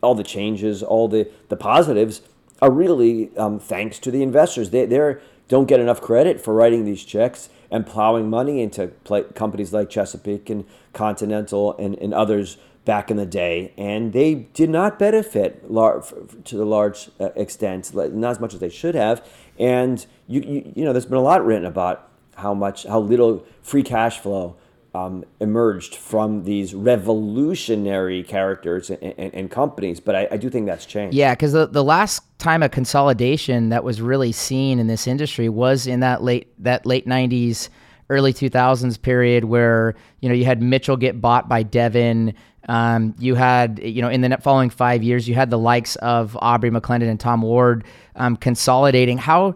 [0.01, 2.21] all the changes, all the the positives
[2.61, 4.69] are really um, thanks to the investors.
[4.69, 5.17] They they
[5.47, 9.89] don't get enough credit for writing these checks and plowing money into play, companies like
[9.89, 15.69] Chesapeake and Continental and, and others back in the day, and they did not benefit
[15.71, 16.03] lar-
[16.43, 19.27] to the large uh, extent, not as much as they should have.
[19.57, 23.43] And you, you, you know, there's been a lot written about how much, how little
[23.63, 24.55] free cash flow
[24.95, 29.99] um, emerged from these revolutionary characters and, and, and companies.
[29.99, 31.15] But I, I, do think that's changed.
[31.15, 35.49] Yeah, because the, the last time a consolidation that was really seen in this industry
[35.49, 37.67] was in that late that late '90s,
[38.09, 42.33] early 2000s period where you know you had Mitchell get bought by Devon.
[42.67, 46.35] Um, you had, you know, in the following five years, you had the likes of
[46.41, 47.83] Aubrey McClendon and Tom Ward
[48.15, 49.19] um, consolidating.
[49.19, 49.53] How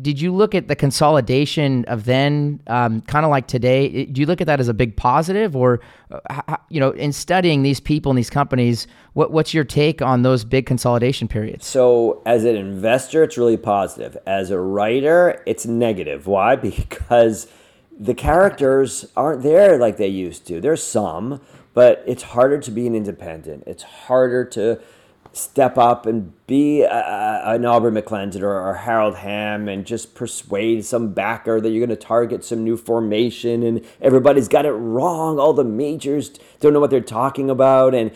[0.00, 4.06] did you look at the consolidation of then, um, kind of like today?
[4.06, 5.80] Do you look at that as a big positive, or,
[6.10, 10.22] uh, you know, in studying these people and these companies, what, what's your take on
[10.22, 11.64] those big consolidation periods?
[11.64, 14.16] So, as an investor, it's really positive.
[14.26, 16.26] As a writer, it's negative.
[16.26, 16.56] Why?
[16.72, 17.46] Because
[17.98, 20.60] the characters aren't there like they used to.
[20.60, 21.40] There's some
[21.74, 23.64] but it's harder to be an independent.
[23.66, 24.80] It's harder to
[25.34, 31.14] step up and be an Aubrey McClendon or, or Harold Hamm and just persuade some
[31.14, 35.38] backer that you're going to target some new formation and everybody's got it wrong.
[35.38, 36.28] All the majors
[36.60, 37.94] don't know what they're talking about.
[37.94, 38.10] And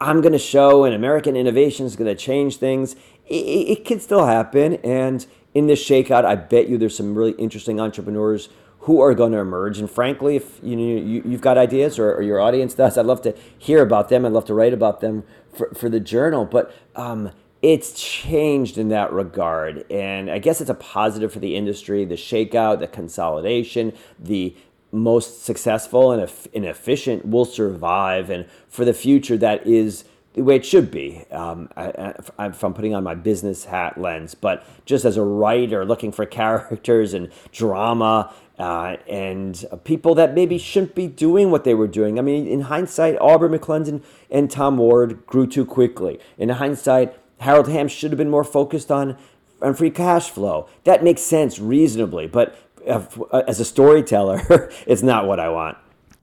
[0.00, 2.94] I'm going to show and American innovation is going to change things.
[3.26, 4.74] It, it, can still happen.
[4.84, 8.48] And in this shakeout, I bet you there's some really interesting entrepreneurs
[8.80, 9.78] who are going to emerge.
[9.78, 13.34] And frankly, if you you've got ideas or, or, your audience does, I'd love to
[13.58, 14.24] hear about them.
[14.24, 16.46] I'd love to write about them for, for the journal.
[16.46, 17.30] But um,
[17.62, 19.84] it's changed in that regard.
[19.90, 24.56] And I guess it's a positive for the industry the shakeout, the consolidation, the
[24.92, 28.30] most successful and, and efficient will survive.
[28.30, 31.24] And for the future, that is the way it should be.
[31.30, 35.84] Um, I, if I'm putting on my business hat lens, but just as a writer,
[35.84, 41.72] looking for characters and drama uh, and people that maybe shouldn't be doing what they
[41.72, 42.18] were doing.
[42.18, 46.20] I mean, in hindsight, Aubrey McClendon and Tom Ward grew too quickly.
[46.36, 49.16] In hindsight, Harold Hamm should have been more focused on,
[49.62, 50.68] on free cash flow.
[50.84, 52.54] That makes sense reasonably, but
[52.86, 53.02] uh,
[53.48, 54.42] as a storyteller,
[54.86, 55.78] it's not what I want.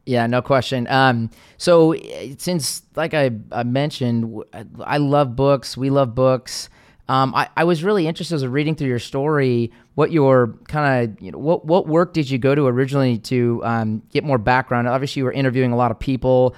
[0.05, 0.88] Yeah, no question.
[0.89, 1.95] Um, so
[2.38, 4.43] since, like I, I mentioned,
[4.79, 5.75] I love books.
[5.75, 6.69] We love books.
[7.09, 11.20] Um, I, I was really interested as reading through your story, what your kind of,
[11.20, 14.88] you know, what, what work did you go to originally to um, get more background?
[14.88, 16.56] Obviously, you were interviewing a lot of people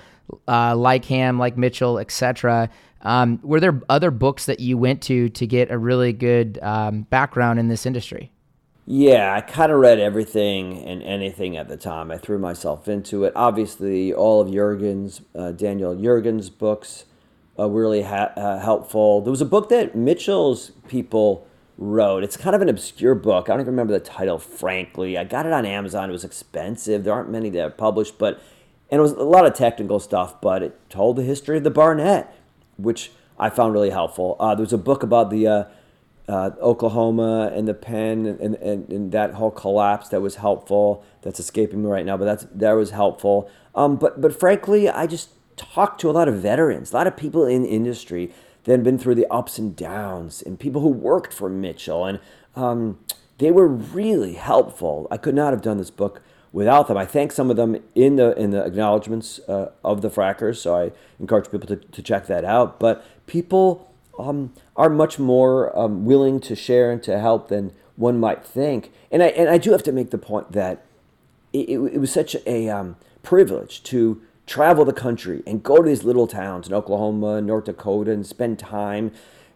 [0.50, 2.70] uh, like Hamm, like Mitchell, etc.
[3.02, 7.04] Um, were there other books that you went to to get a really good um,
[7.04, 8.30] background in this industry?
[8.86, 12.12] Yeah, I kind of read everything and anything at the time.
[12.12, 13.32] I threw myself into it.
[13.38, 17.06] Obviously, all of Yergin's, uh, Daniel Yergin's books
[17.58, 19.22] uh, really ha- uh, helpful.
[19.22, 21.48] There was a book that Mitchell's people
[21.80, 22.24] wrote.
[22.24, 23.50] It's kind of an obscure book.
[23.50, 25.18] I don't even remember the title, frankly.
[25.18, 26.10] I got it on Amazon.
[26.10, 27.06] It was expensive.
[27.06, 28.42] There aren't many that are published, but
[28.92, 30.42] and it was a lot of technical stuff.
[30.42, 32.36] But it told the history of the Barnett,
[32.78, 34.36] which I found really helpful.
[34.40, 35.64] Uh, there was a book about the uh,
[36.28, 41.04] uh, Oklahoma and the Penn and, and, and, that whole collapse that was helpful.
[41.24, 43.50] That's escaping me right now, but that's that was helpful.
[43.74, 47.16] Um, but but frankly, I just talked to a lot of veterans, a lot of
[47.16, 48.34] people in industry
[48.74, 52.20] had been through the ups and downs, and people who worked for Mitchell, and
[52.56, 53.00] um,
[53.38, 55.08] they were really helpful.
[55.10, 56.98] I could not have done this book without them.
[56.98, 60.76] I thank some of them in the in the acknowledgments uh, of the frackers, so
[60.76, 62.80] I encourage people to, to check that out.
[62.80, 68.20] But people um, are much more um, willing to share and to help than one
[68.20, 68.92] might think.
[69.12, 70.86] And I and I do have to make the point that
[71.54, 75.88] it, it, it was such a um, privilege to travel the country and go to
[75.88, 79.12] these little towns in Oklahoma, North Dakota, and spend time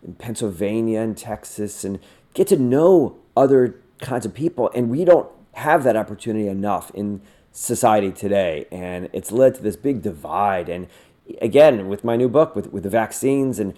[0.05, 1.97] in Pennsylvania and Texas and
[2.35, 4.69] get to know other kinds of people.
[4.75, 7.21] And we don't have that opportunity enough in
[7.51, 8.67] society today.
[8.71, 10.69] And it's led to this big divide.
[10.69, 10.87] And
[11.41, 13.73] again, with my new book, with, with the vaccines and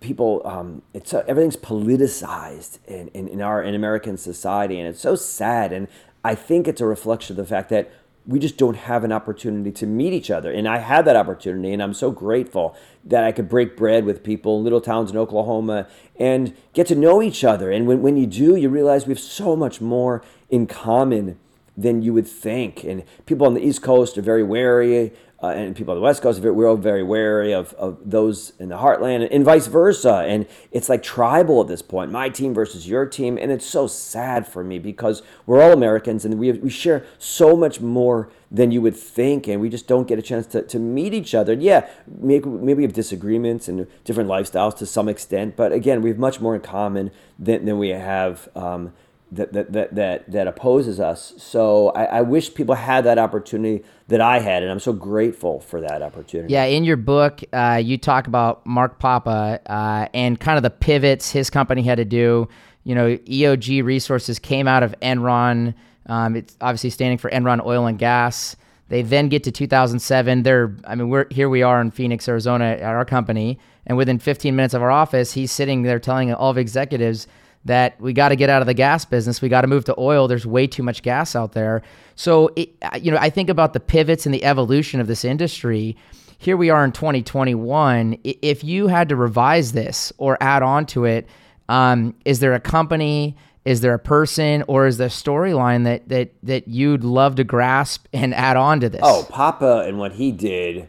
[0.00, 5.00] people, um, it's uh, everything's politicized in, in, in our in American society, and it's
[5.00, 5.72] so sad.
[5.72, 5.86] And
[6.24, 7.92] I think it's a reflection of the fact that
[8.30, 10.52] we just don't have an opportunity to meet each other.
[10.52, 14.22] And I had that opportunity, and I'm so grateful that I could break bread with
[14.22, 17.72] people in little towns in Oklahoma and get to know each other.
[17.72, 21.40] And when, when you do, you realize we have so much more in common
[21.76, 22.84] than you would think.
[22.84, 25.12] And people on the East Coast are very wary
[25.42, 28.68] uh, and people on the West Coast, we're all very wary of, of those in
[28.68, 30.24] the heartland and vice versa.
[30.26, 33.38] And it's like tribal at this point, my team versus your team.
[33.38, 37.06] And it's so sad for me because we're all Americans and we, have, we share
[37.18, 39.48] so much more than you would think.
[39.48, 41.54] And we just don't get a chance to, to meet each other.
[41.54, 45.56] And yeah, maybe, maybe we have disagreements and different lifestyles to some extent.
[45.56, 48.48] But again, we have much more in common than, than we have.
[48.54, 48.92] Um,
[49.32, 51.34] that, that, that, that, opposes us.
[51.36, 55.60] So I, I, wish people had that opportunity that I had, and I'm so grateful
[55.60, 56.52] for that opportunity.
[56.52, 60.70] Yeah, in your book, uh, you talk about Mark Papa uh, and kind of the
[60.70, 62.48] pivots his company had to do.
[62.82, 65.74] You know, EOG Resources came out of Enron.
[66.06, 68.56] Um, it's obviously standing for Enron Oil and Gas.
[68.88, 70.42] They then get to 2007.
[70.42, 71.48] They're, I mean, we're here.
[71.48, 75.34] We are in Phoenix, Arizona, at our company, and within 15 minutes of our office,
[75.34, 77.28] he's sitting there telling all of executives
[77.64, 79.42] that we got to get out of the gas business.
[79.42, 80.28] We got to move to oil.
[80.28, 81.82] There's way too much gas out there.
[82.14, 85.96] So, it, you know, I think about the pivots and the evolution of this industry.
[86.38, 88.18] Here we are in 2021.
[88.24, 91.28] If you had to revise this or add on to it,
[91.68, 93.36] um, is there a company?
[93.66, 97.44] Is there a person or is there a storyline that that that you'd love to
[97.44, 99.02] grasp and add on to this?
[99.04, 100.88] Oh, Papa and what he did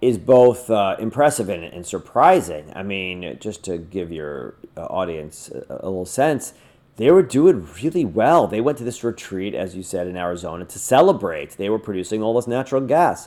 [0.00, 2.72] is both uh, impressive and, and, surprising.
[2.74, 6.52] I mean, just to give your uh, audience a, a, little sense,
[6.96, 8.46] they were doing really well.
[8.46, 11.52] They went to this retreat, as you said, in Arizona to celebrate.
[11.56, 13.26] They were producing all this natural gas.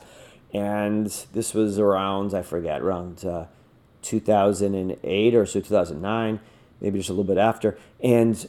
[0.53, 3.45] And this was around, I forget, around uh,
[4.01, 6.39] 2008 or so 2009,
[6.79, 7.77] maybe just a little bit after.
[8.01, 8.47] And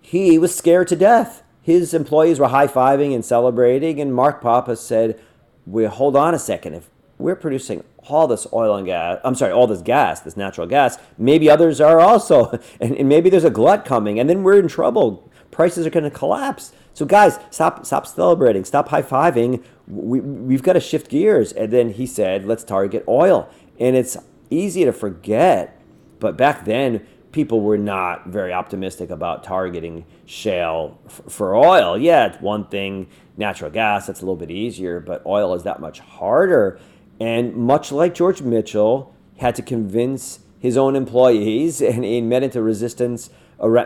[0.00, 1.42] he was scared to death.
[1.62, 4.00] His employees were high fiving and celebrating.
[4.00, 5.18] And Mark Papa said,
[5.66, 6.74] well, hold on a second.
[6.74, 6.88] If
[7.18, 9.20] we're producing all this oil and gas.
[9.24, 10.98] I'm sorry, all this gas, this natural gas.
[11.16, 14.68] Maybe others are also, and, and maybe there's a glut coming, and then we're in
[14.68, 15.30] trouble.
[15.50, 16.72] Prices are going to collapse.
[16.94, 19.62] So guys, stop, stop celebrating, stop high fiving.
[19.86, 21.52] We, we've got to shift gears.
[21.52, 23.48] And then he said, let's target oil.
[23.78, 24.16] And it's
[24.50, 25.80] easy to forget,
[26.20, 31.98] but back then people were not very optimistic about targeting shale f- for oil.
[31.98, 35.80] Yeah, it's one thing, natural gas, that's a little bit easier, but oil is that
[35.80, 36.78] much harder.
[37.20, 42.62] And much like George Mitchell had to convince his own employees and he met into
[42.62, 43.30] resistance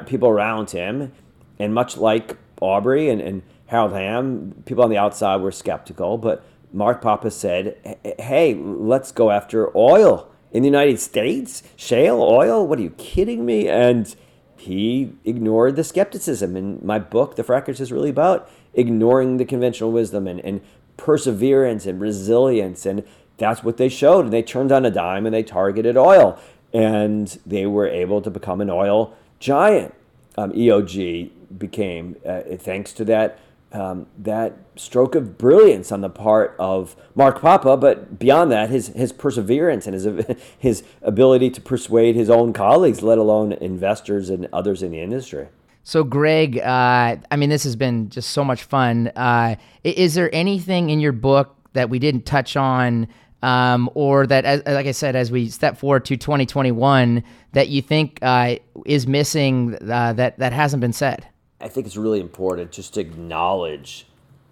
[0.06, 1.12] people around him,
[1.58, 6.44] and much like Aubrey and, and Harold Hamm, people on the outside were skeptical, but
[6.72, 11.62] Mark Papa said, hey, let's go after oil in the United States?
[11.76, 12.66] Shale oil?
[12.66, 13.68] What are you kidding me?
[13.68, 14.14] And
[14.56, 16.56] he ignored the skepticism.
[16.56, 20.60] And my book, The Frackers, is really about ignoring the conventional wisdom and, and
[20.96, 22.84] perseverance and resilience.
[22.84, 23.04] And
[23.39, 24.26] that's what they showed.
[24.26, 26.39] And they turned on a dime and they targeted oil.
[26.72, 29.95] And they were able to become an oil giant.
[30.36, 33.39] Um, EOG became, uh, thanks to that.
[33.70, 38.89] Um, that stroke of brilliance on the part of Mark Papa, but beyond that, his
[38.89, 40.09] his perseverance and his
[40.59, 45.49] his ability to persuade his own colleagues, let alone investors and others in the industry.
[45.82, 49.09] So, Greg, uh, I mean, this has been just so much fun.
[49.16, 53.09] Uh, is there anything in your book that we didn't touch on,
[53.43, 57.22] um, or that, as, like I said, as we step forward to 2021,
[57.53, 61.26] that you think uh, is missing uh, that that hasn't been said?
[61.61, 64.07] I think it's really important just to acknowledge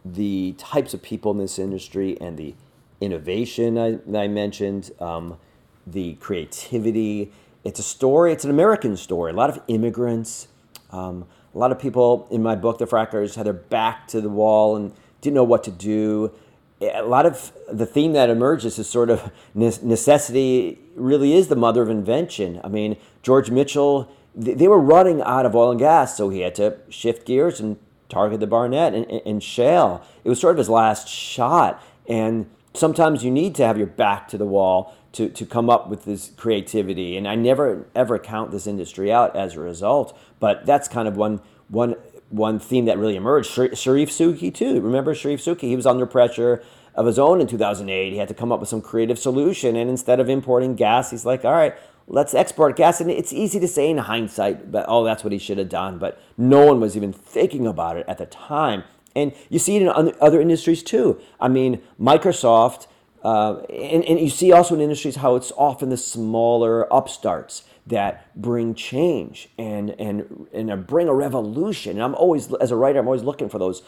[0.05, 2.55] the types of people in this industry and the
[3.01, 5.39] innovation I, I mentioned, um,
[5.87, 7.33] the creativity.
[7.65, 8.33] It's a story.
[8.33, 9.33] It's an American story.
[9.33, 10.49] A lot of immigrants
[10.91, 14.29] um, a lot of people in my book, The Frackers, had their back to the
[14.29, 16.33] wall and didn't know what to do.
[16.81, 21.83] A lot of the theme that emerges is sort of necessity really is the mother
[21.83, 22.61] of invention.
[22.63, 26.55] I mean, George Mitchell, they were running out of oil and gas, so he had
[26.57, 30.05] to shift gears and target the Barnett and, and shale.
[30.25, 31.83] It was sort of his last shot.
[32.09, 35.89] And sometimes you need to have your back to the wall to, to come up
[35.89, 37.17] with this creativity.
[37.17, 40.17] And I never ever count this industry out as a result.
[40.39, 41.97] But that's kind of one one
[42.31, 43.51] one theme that really emerged.
[43.51, 44.81] Charif Souki too.
[44.81, 45.63] Remember Charif Souki?
[45.63, 46.63] He was under pressure
[46.95, 48.13] of his own in 2008.
[48.13, 49.77] He had to come up with some creative solution.
[49.77, 51.75] And instead of importing gas, he's like, all right,
[52.07, 53.01] let's export gas.
[53.01, 55.99] And it's easy to say in hindsight, but oh, that's what he should have done.
[55.99, 58.85] But no one was even thinking about it at the time.
[59.15, 59.89] And you see it in
[60.21, 61.21] other industries too.
[61.41, 62.87] I mean, Microsoft
[63.27, 68.35] uh, and, and you see also in industries how it's often the smaller upstarts that
[68.35, 71.93] bring change and and and bring a revolution.
[71.93, 73.83] And I'm always, as a writer, I'm always looking for those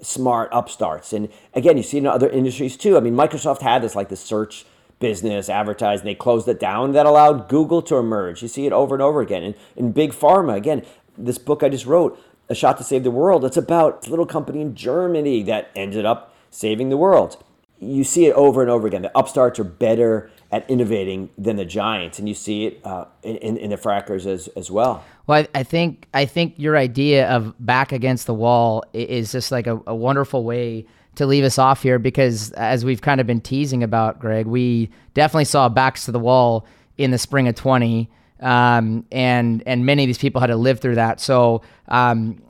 [0.00, 1.12] smart upstarts.
[1.12, 2.96] And again, you see in other industries too.
[2.96, 4.64] I mean, Microsoft had this like the search
[4.98, 6.04] business advertising.
[6.04, 6.92] They closed it down.
[6.92, 8.42] That allowed Google to emerge.
[8.42, 9.42] You see it over and over again.
[9.42, 10.84] And in big pharma, again,
[11.18, 13.44] this book I just wrote, A Shot to Save the World.
[13.44, 17.42] It's about a little company in Germany that ended up saving the world
[17.80, 19.02] you see it over and over again.
[19.02, 23.56] The upstarts are better at innovating than the giants, and you see it uh, in,
[23.56, 25.04] in the frackers as, as well.
[25.26, 29.52] Well, I, I, think I think your idea of back against the wall is just
[29.52, 30.86] like a, a wonderful way
[31.16, 34.90] to leave us off here because as we've kind of been teasing about, Greg, we
[35.14, 36.66] definitely saw backs to the wall
[36.98, 38.10] in the spring of 20.
[38.40, 41.20] Um, and and many of these people had to live through that.
[41.20, 42.42] So um,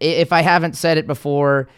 [0.00, 1.68] if I haven't said it before,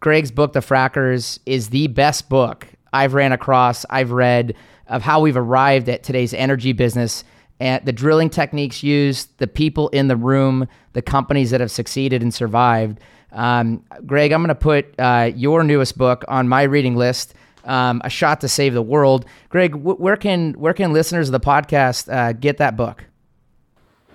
[0.00, 4.54] Greg's book, The Frackers, is the best book I've ran across, I've read
[4.88, 7.24] of how we've arrived at today's energy business
[7.60, 12.22] and the drilling techniques used, the people in the room, the companies that have succeeded
[12.22, 13.00] and survived.
[13.32, 17.34] Um, Greg, I'm going to put uh, your newest book on my reading list.
[17.64, 19.26] Um, a shot to save the world.
[19.50, 23.04] Greg, wh- where can where can listeners of the podcast uh, get that book?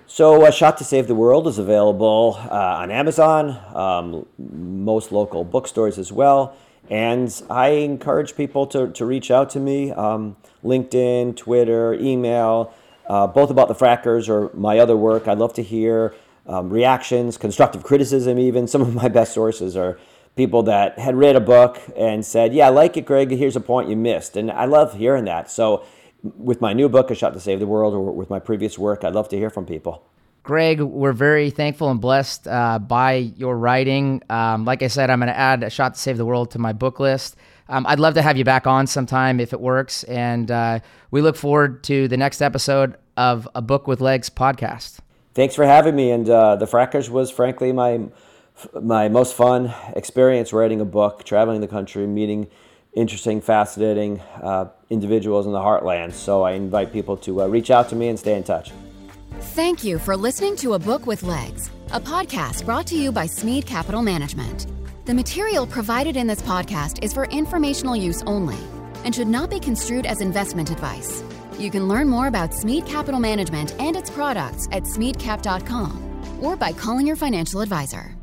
[0.06, 5.44] So, A Shot to Save the World is available uh, on Amazon, um, most local
[5.44, 6.56] bookstores as well.
[6.90, 12.74] And I encourage people to, to reach out to me um, LinkedIn, Twitter, email,
[13.08, 15.28] uh, both about the frackers or my other work.
[15.28, 16.14] I'd love to hear
[16.46, 18.66] um, reactions, constructive criticism, even.
[18.74, 19.98] Some of my best sources are
[20.36, 23.30] people that had read a book and said, Yeah, I like it, Greg.
[23.30, 24.36] Here's a point you missed.
[24.36, 25.50] And I love hearing that.
[25.50, 25.84] So,
[26.22, 29.04] with my new book, A Shot to Save the World, or with my previous work,
[29.04, 30.06] I'd love to hear from people.
[30.44, 34.22] Greg, we're very thankful and blessed uh, by your writing.
[34.28, 36.58] Um, like I said, I'm going to add A Shot to Save the World to
[36.58, 37.36] my book list.
[37.70, 40.04] Um, I'd love to have you back on sometime if it works.
[40.04, 40.80] And uh,
[41.10, 44.98] we look forward to the next episode of A Book with Legs podcast.
[45.32, 46.10] Thanks for having me.
[46.10, 48.02] And uh, The Frackers was, frankly, my
[48.80, 52.48] my most fun experience writing a book, traveling the country, meeting
[52.92, 56.12] interesting, fascinating uh, individuals in the heartland.
[56.12, 58.70] So I invite people to uh, reach out to me and stay in touch.
[59.40, 63.26] Thank you for listening to A Book with Legs, a podcast brought to you by
[63.26, 64.66] Smead Capital Management.
[65.04, 68.56] The material provided in this podcast is for informational use only
[69.04, 71.22] and should not be construed as investment advice.
[71.58, 76.72] You can learn more about Smead Capital Management and its products at smeadcap.com or by
[76.72, 78.16] calling your financial advisor.